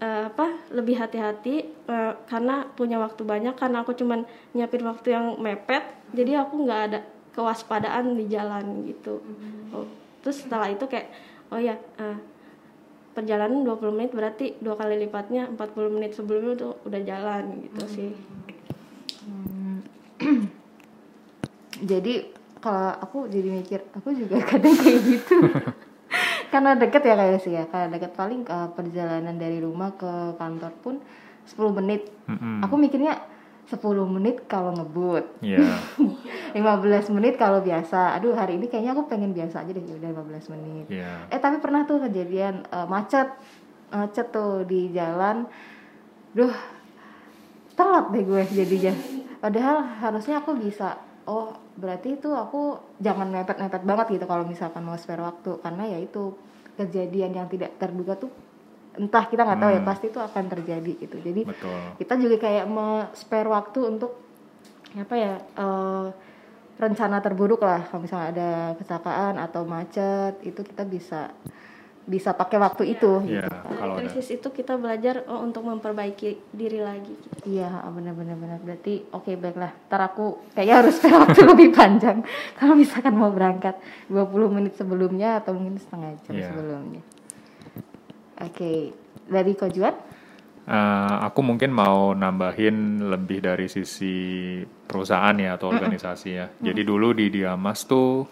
uh, 0.00 0.28
apa 0.28 0.70
lebih 0.72 1.00
hati-hati 1.00 1.68
uh, 1.88 2.16
karena 2.28 2.68
punya 2.76 3.00
waktu 3.00 3.22
banyak 3.24 3.56
karena 3.56 3.84
aku 3.84 3.96
cuman 3.96 4.24
nyiapin 4.56 4.84
waktu 4.84 5.16
yang 5.16 5.36
mepet 5.40 5.84
jadi 6.12 6.44
aku 6.44 6.68
nggak 6.68 6.80
ada 6.90 7.00
kewaspadaan 7.30 8.18
di 8.18 8.26
jalan 8.26 8.84
gitu. 8.84 9.22
Oh, 9.70 9.86
terus 10.20 10.42
setelah 10.42 10.66
itu 10.66 10.84
kayak 10.90 11.08
oh 11.54 11.60
ya 11.60 11.78
uh, 12.02 12.18
perjalanan 13.10 13.66
20 13.66 13.96
menit 13.96 14.10
berarti 14.14 14.54
dua 14.62 14.78
kali 14.78 15.02
lipatnya 15.02 15.50
40 15.54 15.94
menit 15.94 16.14
sebelumnya 16.14 16.54
tuh 16.54 16.72
udah 16.86 17.00
jalan 17.02 17.42
gitu 17.66 17.82
hmm. 17.82 17.92
sih 17.92 18.10
hmm. 19.26 19.78
jadi 21.90 22.14
kalau 22.60 22.92
aku 23.02 23.18
jadi 23.26 23.48
mikir 23.50 23.80
aku 23.96 24.14
juga 24.14 24.38
kadang 24.50 24.76
kayak 24.78 25.00
gitu 25.04 25.36
karena 26.52 26.74
deket 26.74 27.02
ya 27.06 27.14
kayak 27.14 27.38
sih 27.42 27.52
ya 27.54 27.64
karena 27.70 27.98
deket 27.98 28.12
paling 28.14 28.42
ke 28.42 28.58
perjalanan 28.74 29.38
dari 29.38 29.62
rumah 29.62 29.94
ke 29.94 30.34
kantor 30.38 30.72
pun 30.82 30.94
10 31.46 31.78
menit 31.82 32.10
mm 32.26 32.36
-hmm. 32.36 32.56
aku 32.66 32.74
mikirnya 32.78 33.18
10 33.70 33.80
menit 34.10 34.44
kalau 34.50 34.74
ngebut. 34.74 35.24
Yeah. 35.40 35.78
15 36.54 37.14
menit 37.14 37.38
kalau 37.38 37.62
biasa. 37.62 38.18
Aduh, 38.18 38.34
hari 38.34 38.58
ini 38.58 38.66
kayaknya 38.66 38.98
aku 38.98 39.06
pengen 39.06 39.30
biasa 39.30 39.62
aja 39.62 39.70
deh, 39.70 39.82
ya 39.82 39.94
udah 39.98 40.10
15 40.18 40.52
menit. 40.52 40.86
Yeah. 40.90 41.30
Eh, 41.30 41.38
tapi 41.38 41.62
pernah 41.62 41.86
tuh 41.86 42.02
kejadian 42.02 42.66
uh, 42.74 42.86
macet. 42.90 43.30
Macet 43.94 44.34
tuh 44.34 44.66
di 44.66 44.90
jalan. 44.90 45.46
Duh. 46.34 46.54
Telat 47.78 48.10
deh 48.10 48.22
gue 48.26 48.42
jadinya. 48.50 48.94
Padahal 49.38 49.86
harusnya 50.02 50.42
aku 50.42 50.58
bisa 50.58 50.98
oh, 51.30 51.54
berarti 51.78 52.18
itu 52.18 52.28
aku 52.34 52.76
jangan 52.98 53.30
mepet-mepet 53.30 53.82
banget 53.86 54.06
gitu 54.18 54.26
kalau 54.26 54.44
misalkan 54.44 54.82
mau 54.82 54.98
spare 54.98 55.22
waktu 55.22 55.62
karena 55.62 55.86
ya 55.86 55.98
itu 56.02 56.34
kejadian 56.74 57.36
yang 57.36 57.46
tidak 57.46 57.76
terduga 57.78 58.18
tuh 58.18 58.32
entah 58.98 59.24
kita 59.30 59.46
nggak 59.46 59.60
tahu 59.60 59.70
ya, 59.70 59.78
hmm. 59.78 59.86
ya 59.86 59.90
pasti 59.90 60.06
itu 60.10 60.20
akan 60.20 60.44
terjadi 60.50 60.92
gitu 60.98 61.16
jadi 61.22 61.42
Betul. 61.46 61.80
kita 62.02 62.14
juga 62.18 62.36
kayak 62.42 62.64
spare 63.14 63.48
waktu 63.50 63.80
untuk 63.86 64.12
apa 64.98 65.14
ya 65.14 65.34
uh, 65.54 66.10
rencana 66.80 67.22
terburuk 67.22 67.62
lah 67.62 67.86
kalau 67.86 68.02
misalnya 68.02 68.28
ada 68.34 68.50
kecelakaan 68.80 69.38
atau 69.38 69.62
macet 69.68 70.40
itu 70.42 70.64
kita 70.64 70.82
bisa 70.88 71.30
bisa 72.10 72.34
pakai 72.34 72.58
waktu 72.58 72.82
ya. 72.88 72.92
itu 72.96 73.12
ya, 73.28 73.44
gitu. 73.46 73.70
kalau 73.76 73.94
krisis 74.00 74.28
itu 74.34 74.48
kita 74.50 74.74
belajar 74.80 75.22
oh, 75.30 75.44
untuk 75.44 75.62
memperbaiki 75.62 76.50
diri 76.50 76.80
lagi 76.82 77.12
gitu. 77.12 77.60
iya 77.60 77.70
benar-benar 77.86 78.34
benar 78.40 78.58
berarti 78.64 79.06
oke 79.14 79.30
okay, 79.30 79.34
baiklah 79.38 79.70
ntar 79.86 80.10
aku 80.10 80.42
kayaknya 80.56 80.76
harus 80.82 80.96
spare 80.98 81.20
waktu 81.20 81.40
lebih 81.54 81.68
panjang 81.70 82.24
kalau 82.58 82.74
misalkan 82.74 83.14
mau 83.14 83.30
berangkat 83.30 83.78
20 84.10 84.56
menit 84.56 84.74
sebelumnya 84.74 85.38
atau 85.38 85.54
mungkin 85.54 85.78
setengah 85.78 86.16
jam 86.24 86.34
ya. 86.34 86.48
sebelumnya 86.50 87.02
Oke, 88.40 88.56
okay. 88.56 88.78
dari 89.28 89.52
Kojuan? 89.52 89.94
Uh, 90.70 91.16
aku 91.26 91.40
mungkin 91.42 91.74
mau 91.74 92.14
nambahin 92.14 93.04
lebih 93.10 93.42
dari 93.42 93.66
sisi 93.66 94.60
perusahaan 94.64 95.34
ya 95.34 95.60
atau 95.60 95.72
organisasi 95.72 96.28
ya. 96.30 96.46
Jadi 96.56 96.80
dulu 96.86 97.12
di 97.12 97.26
Diamas 97.28 97.84
tuh 97.84 98.24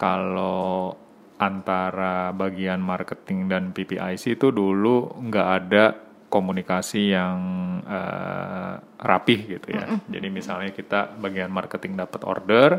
kalau 0.00 0.94
antara 1.36 2.32
bagian 2.32 2.80
marketing 2.80 3.48
dan 3.50 3.64
PPIC 3.76 4.40
itu 4.40 4.48
dulu 4.52 5.20
nggak 5.20 5.48
ada 5.48 5.84
komunikasi 6.32 7.12
yang 7.12 7.38
uh, 7.84 8.80
rapih 9.00 9.58
gitu 9.58 9.76
ya. 9.76 10.00
Jadi 10.06 10.28
misalnya 10.32 10.70
kita 10.72 11.16
bagian 11.20 11.52
marketing 11.52 11.96
dapat 11.96 12.20
order, 12.24 12.70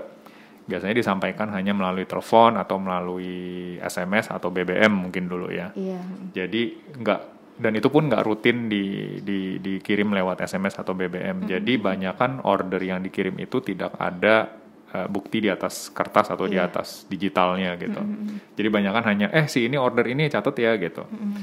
biasanya 0.67 0.95
disampaikan 0.99 1.47
hanya 1.55 1.71
melalui 1.71 2.03
telepon 2.03 2.59
atau 2.59 2.75
melalui 2.75 3.79
SMS 3.79 4.27
atau 4.27 4.51
BBM 4.51 4.91
mungkin 4.91 5.31
dulu 5.31 5.47
ya. 5.47 5.71
Iya. 5.71 6.03
Jadi 6.35 6.93
nggak 6.99 7.21
dan 7.57 7.73
itu 7.73 7.89
pun 7.89 8.05
nggak 8.05 8.21
rutin 8.21 8.69
di, 8.69 9.17
di 9.25 9.57
dikirim 9.57 10.13
lewat 10.13 10.45
SMS 10.45 10.77
atau 10.77 10.93
BBM. 10.93 11.41
Mm-hmm. 11.41 11.49
Jadi 11.49 11.73
banyak 11.81 12.13
kan 12.13 12.31
order 12.45 12.77
yang 12.83 13.01
dikirim 13.01 13.33
itu 13.41 13.63
tidak 13.65 13.97
ada 13.97 14.45
uh, 14.93 15.07
bukti 15.09 15.41
di 15.41 15.49
atas 15.49 15.89
kertas 15.89 16.29
atau 16.29 16.45
yeah. 16.45 16.53
di 16.53 16.57
iya. 16.61 16.67
atas 16.69 16.87
digitalnya 17.09 17.71
gitu. 17.81 17.97
Mm-hmm. 17.97 18.53
Jadi 18.53 18.67
banyak 18.69 18.91
kan 18.93 19.03
hanya 19.09 19.27
eh 19.33 19.49
si 19.49 19.65
ini 19.65 19.79
order 19.79 20.05
ini 20.05 20.29
catat 20.29 20.53
ya 20.53 20.77
gitu. 20.77 21.01
Mm-hmm. 21.07 21.41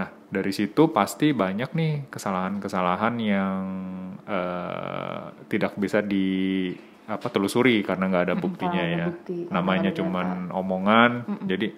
Nah 0.00 0.08
dari 0.32 0.52
situ 0.56 0.88
pasti 0.88 1.36
banyak 1.36 1.70
nih 1.76 1.92
kesalahan-kesalahan 2.08 3.14
yang 3.20 3.62
uh, 4.24 5.36
tidak 5.52 5.76
bisa 5.76 6.00
di 6.00 6.72
apa 7.06 7.26
telusuri 7.30 7.86
karena 7.86 8.10
nggak 8.10 8.24
ada 8.30 8.34
buktinya 8.34 8.82
ya 8.82 9.06
bukti. 9.14 9.46
namanya 9.48 9.90
cuman 9.94 10.50
omongan 10.50 11.10
hmm. 11.22 11.46
jadi 11.46 11.68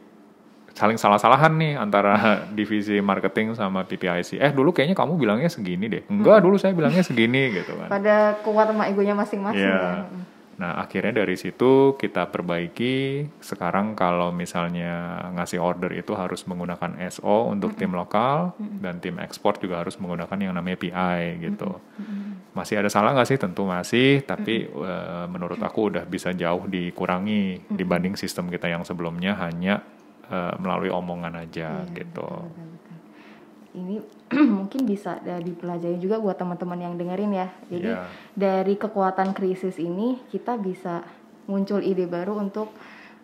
saling 0.72 0.96
salah-salahan 0.96 1.52
nih 1.58 1.74
antara 1.76 2.14
divisi 2.58 2.96
marketing 3.04 3.52
sama 3.52 3.84
PPIC 3.84 4.40
eh 4.40 4.52
dulu 4.52 4.72
kayaknya 4.72 4.96
kamu 4.96 5.20
bilangnya 5.20 5.52
segini 5.52 5.86
deh 5.88 6.02
enggak 6.08 6.40
hmm. 6.40 6.44
dulu 6.48 6.56
saya 6.56 6.72
bilangnya 6.72 7.04
segini 7.04 7.50
gitu 7.60 7.76
kan 7.76 7.92
pada 7.92 8.40
kuat 8.40 8.72
sama 8.72 8.88
egonya 8.88 9.12
masing-masing 9.12 9.68
yeah. 9.68 10.08
kan 10.08 10.28
Nah, 10.58 10.82
akhirnya 10.82 11.22
dari 11.22 11.38
situ 11.38 11.94
kita 11.94 12.34
perbaiki. 12.34 13.24
Sekarang 13.38 13.94
kalau 13.94 14.34
misalnya 14.34 15.22
ngasih 15.38 15.62
order 15.62 15.94
itu 15.94 16.18
harus 16.18 16.42
menggunakan 16.50 16.98
SO 17.14 17.46
untuk 17.46 17.72
mm 17.72 17.78
-hmm. 17.78 17.86
tim 17.86 17.92
lokal 17.94 18.38
mm 18.58 18.66
-hmm. 18.66 18.78
dan 18.82 18.94
tim 18.98 19.16
ekspor 19.22 19.54
juga 19.62 19.86
harus 19.86 19.94
menggunakan 20.02 20.34
yang 20.42 20.58
namanya 20.58 20.78
PI 20.82 21.38
gitu. 21.38 21.78
Mm 21.78 22.02
-hmm. 22.02 22.17
Masih 22.58 22.82
ada 22.82 22.90
salah 22.90 23.14
nggak 23.14 23.28
sih? 23.30 23.38
Tentu 23.38 23.62
masih, 23.62 24.26
tapi 24.26 24.66
mm 24.66 24.74
-hmm. 24.74 24.82
uh, 24.82 25.26
menurut 25.30 25.60
aku 25.62 25.94
udah 25.94 26.02
bisa 26.02 26.34
jauh 26.34 26.66
dikurangi 26.66 27.42
mm 27.54 27.60
-hmm. 27.70 27.76
dibanding 27.78 28.14
sistem 28.18 28.50
kita 28.50 28.66
yang 28.66 28.82
sebelumnya 28.82 29.38
hanya 29.38 29.86
uh, 30.26 30.58
melalui 30.58 30.90
omongan 30.90 31.38
aja 31.38 31.86
yeah, 31.86 31.94
gitu. 31.94 32.26
Betul, 32.26 32.50
betul 32.50 32.78
ini 33.78 33.96
mungkin 34.58 34.82
bisa 34.84 35.22
dipelajari 35.22 35.96
juga 36.02 36.18
buat 36.18 36.36
teman-teman 36.36 36.80
yang 36.82 36.94
dengerin 36.98 37.32
ya. 37.32 37.48
Jadi 37.70 37.90
yeah. 37.94 38.08
dari 38.34 38.74
kekuatan 38.74 39.32
krisis 39.32 39.78
ini 39.78 40.18
kita 40.28 40.58
bisa 40.58 41.06
muncul 41.48 41.80
ide 41.80 42.04
baru 42.04 42.36
untuk 42.36 42.74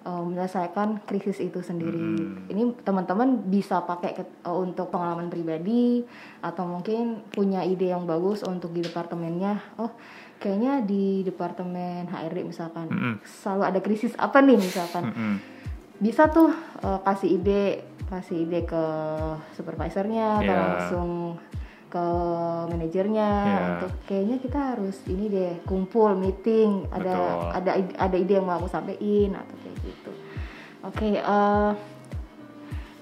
uh, 0.04 0.22
menyelesaikan 0.22 1.02
krisis 1.08 1.40
itu 1.40 1.64
sendiri. 1.64 1.98
Hmm. 1.98 2.46
Ini 2.46 2.62
teman-teman 2.84 3.48
bisa 3.48 3.82
pakai 3.82 4.12
ke, 4.14 4.24
uh, 4.44 4.56
untuk 4.56 4.92
pengalaman 4.92 5.32
pribadi 5.32 6.04
atau 6.44 6.68
mungkin 6.68 7.24
punya 7.32 7.64
ide 7.64 7.90
yang 7.90 8.04
bagus 8.04 8.44
untuk 8.44 8.70
di 8.70 8.84
departemennya. 8.84 9.58
Oh, 9.80 9.90
kayaknya 10.38 10.84
di 10.84 11.24
departemen 11.24 12.06
HRD 12.12 12.44
misalkan 12.44 12.86
hmm. 12.92 13.16
selalu 13.24 13.62
ada 13.64 13.80
krisis 13.80 14.12
apa 14.20 14.44
nih 14.44 14.60
misalkan. 14.60 15.04
Hmm. 15.10 15.36
Bisa 15.98 16.28
tuh 16.28 16.52
uh, 16.84 17.00
kasih 17.02 17.40
ide 17.40 17.62
kasih 18.04 18.44
ide 18.44 18.68
ke 18.68 18.84
supervisornya 19.56 20.44
yeah. 20.44 20.44
atau 20.44 20.54
langsung 20.54 21.10
ke 21.94 22.06
manajernya 22.74 23.30
yeah. 23.46 23.62
untuk 23.78 23.92
kayaknya 24.10 24.36
kita 24.42 24.58
harus 24.74 24.98
ini 25.06 25.30
deh 25.30 25.54
kumpul 25.62 26.10
meeting 26.18 26.90
ada 26.90 27.14
Betul. 27.14 27.54
ada 27.54 27.70
ada 28.02 28.16
ide 28.18 28.34
yang 28.34 28.50
mau 28.50 28.58
aku 28.58 28.66
sampaikan 28.66 29.38
atau 29.38 29.54
kayak 29.62 29.76
gitu. 29.78 30.12
Oke 30.82 30.98
okay, 30.98 31.12
uh, 31.22 31.30
eh, 31.30 31.70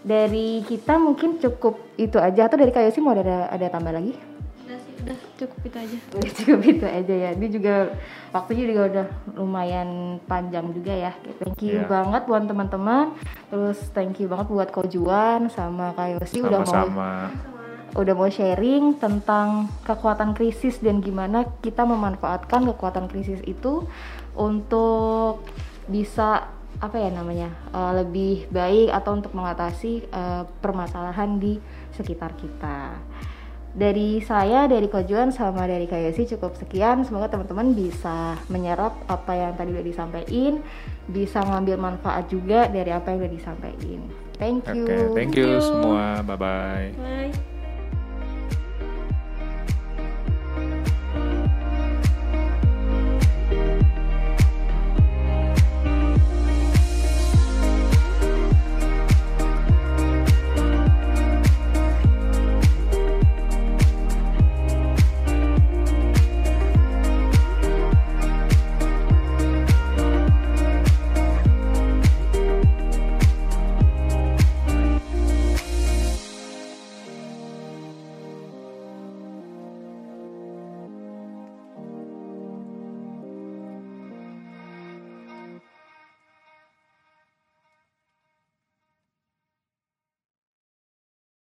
dari 0.05 0.61
kita 0.69 1.01
mungkin 1.01 1.41
cukup 1.41 1.81
itu 1.97 2.21
aja. 2.21 2.53
Atau 2.53 2.61
dari 2.61 2.69
kayak 2.69 2.93
sih 2.93 3.01
mau 3.01 3.17
ada 3.17 3.49
ada 3.49 3.67
tambah 3.73 3.97
lagi? 3.97 4.13
Udah 5.03 5.19
cukup 5.41 5.59
itu 5.73 5.77
aja. 5.81 5.97
Udah 6.21 6.33
cukup 6.37 6.61
itu 6.69 6.85
aja 6.85 7.15
ya. 7.17 7.31
Ini 7.33 7.47
juga 7.49 7.75
waktunya 8.37 8.65
juga 8.69 8.83
udah 8.93 9.07
lumayan 9.41 10.21
panjang 10.29 10.69
juga 10.77 10.93
ya. 10.93 11.13
Thank 11.41 11.65
you 11.65 11.81
yeah. 11.81 11.89
banget 11.89 12.29
buat 12.29 12.45
teman-teman. 12.45 13.17
Terus 13.49 13.79
thank 13.97 14.21
you 14.21 14.29
banget 14.29 14.53
buat 14.53 14.69
Kojuan 14.69 15.49
sama 15.49 15.97
Kak 15.97 16.21
Yosi 16.21 16.45
udah 16.45 16.61
mau 16.61 16.87
udah 17.93 18.15
mau 18.17 18.29
sharing 18.29 18.97
tentang 18.97 19.69
kekuatan 19.85 20.33
krisis 20.33 20.81
dan 20.81 21.05
gimana 21.05 21.45
kita 21.61 21.85
memanfaatkan 21.85 22.65
kekuatan 22.73 23.05
krisis 23.09 23.45
itu 23.45 23.85
untuk 24.33 25.45
bisa 25.85 26.49
apa 26.81 26.97
ya 26.99 27.13
namanya 27.13 27.53
uh, 27.77 27.93
lebih 27.95 28.49
baik 28.49 28.91
atau 28.91 29.15
untuk 29.21 29.37
mengatasi 29.37 30.09
uh, 30.09 30.49
permasalahan 30.65 31.37
di 31.37 31.61
sekitar 31.93 32.33
kita 32.35 32.97
dari 33.73 34.21
saya, 34.21 34.69
dari 34.69 34.85
Kojuan 34.85 35.33
sama 35.33 35.65
dari 35.65 35.89
Kayosi 35.89 36.29
cukup 36.37 36.61
sekian. 36.61 37.09
Semoga 37.09 37.33
teman-teman 37.33 37.73
bisa 37.73 38.37
menyerap 38.53 38.93
apa 39.09 39.33
yang 39.33 39.57
tadi 39.57 39.73
udah 39.73 39.87
disampaikan, 39.87 40.61
bisa 41.09 41.41
ngambil 41.41 41.81
manfaat 41.81 42.29
juga 42.29 42.69
dari 42.69 42.93
apa 42.93 43.17
yang 43.17 43.25
udah 43.25 43.33
disampaikan. 43.33 44.01
Thank 44.37 44.69
you. 44.77 44.85
Okay, 44.85 45.05
thank 45.17 45.33
you 45.41 45.57
semua. 45.57 46.21
Bye-bye. 46.21 46.87
Bye. 47.01 47.52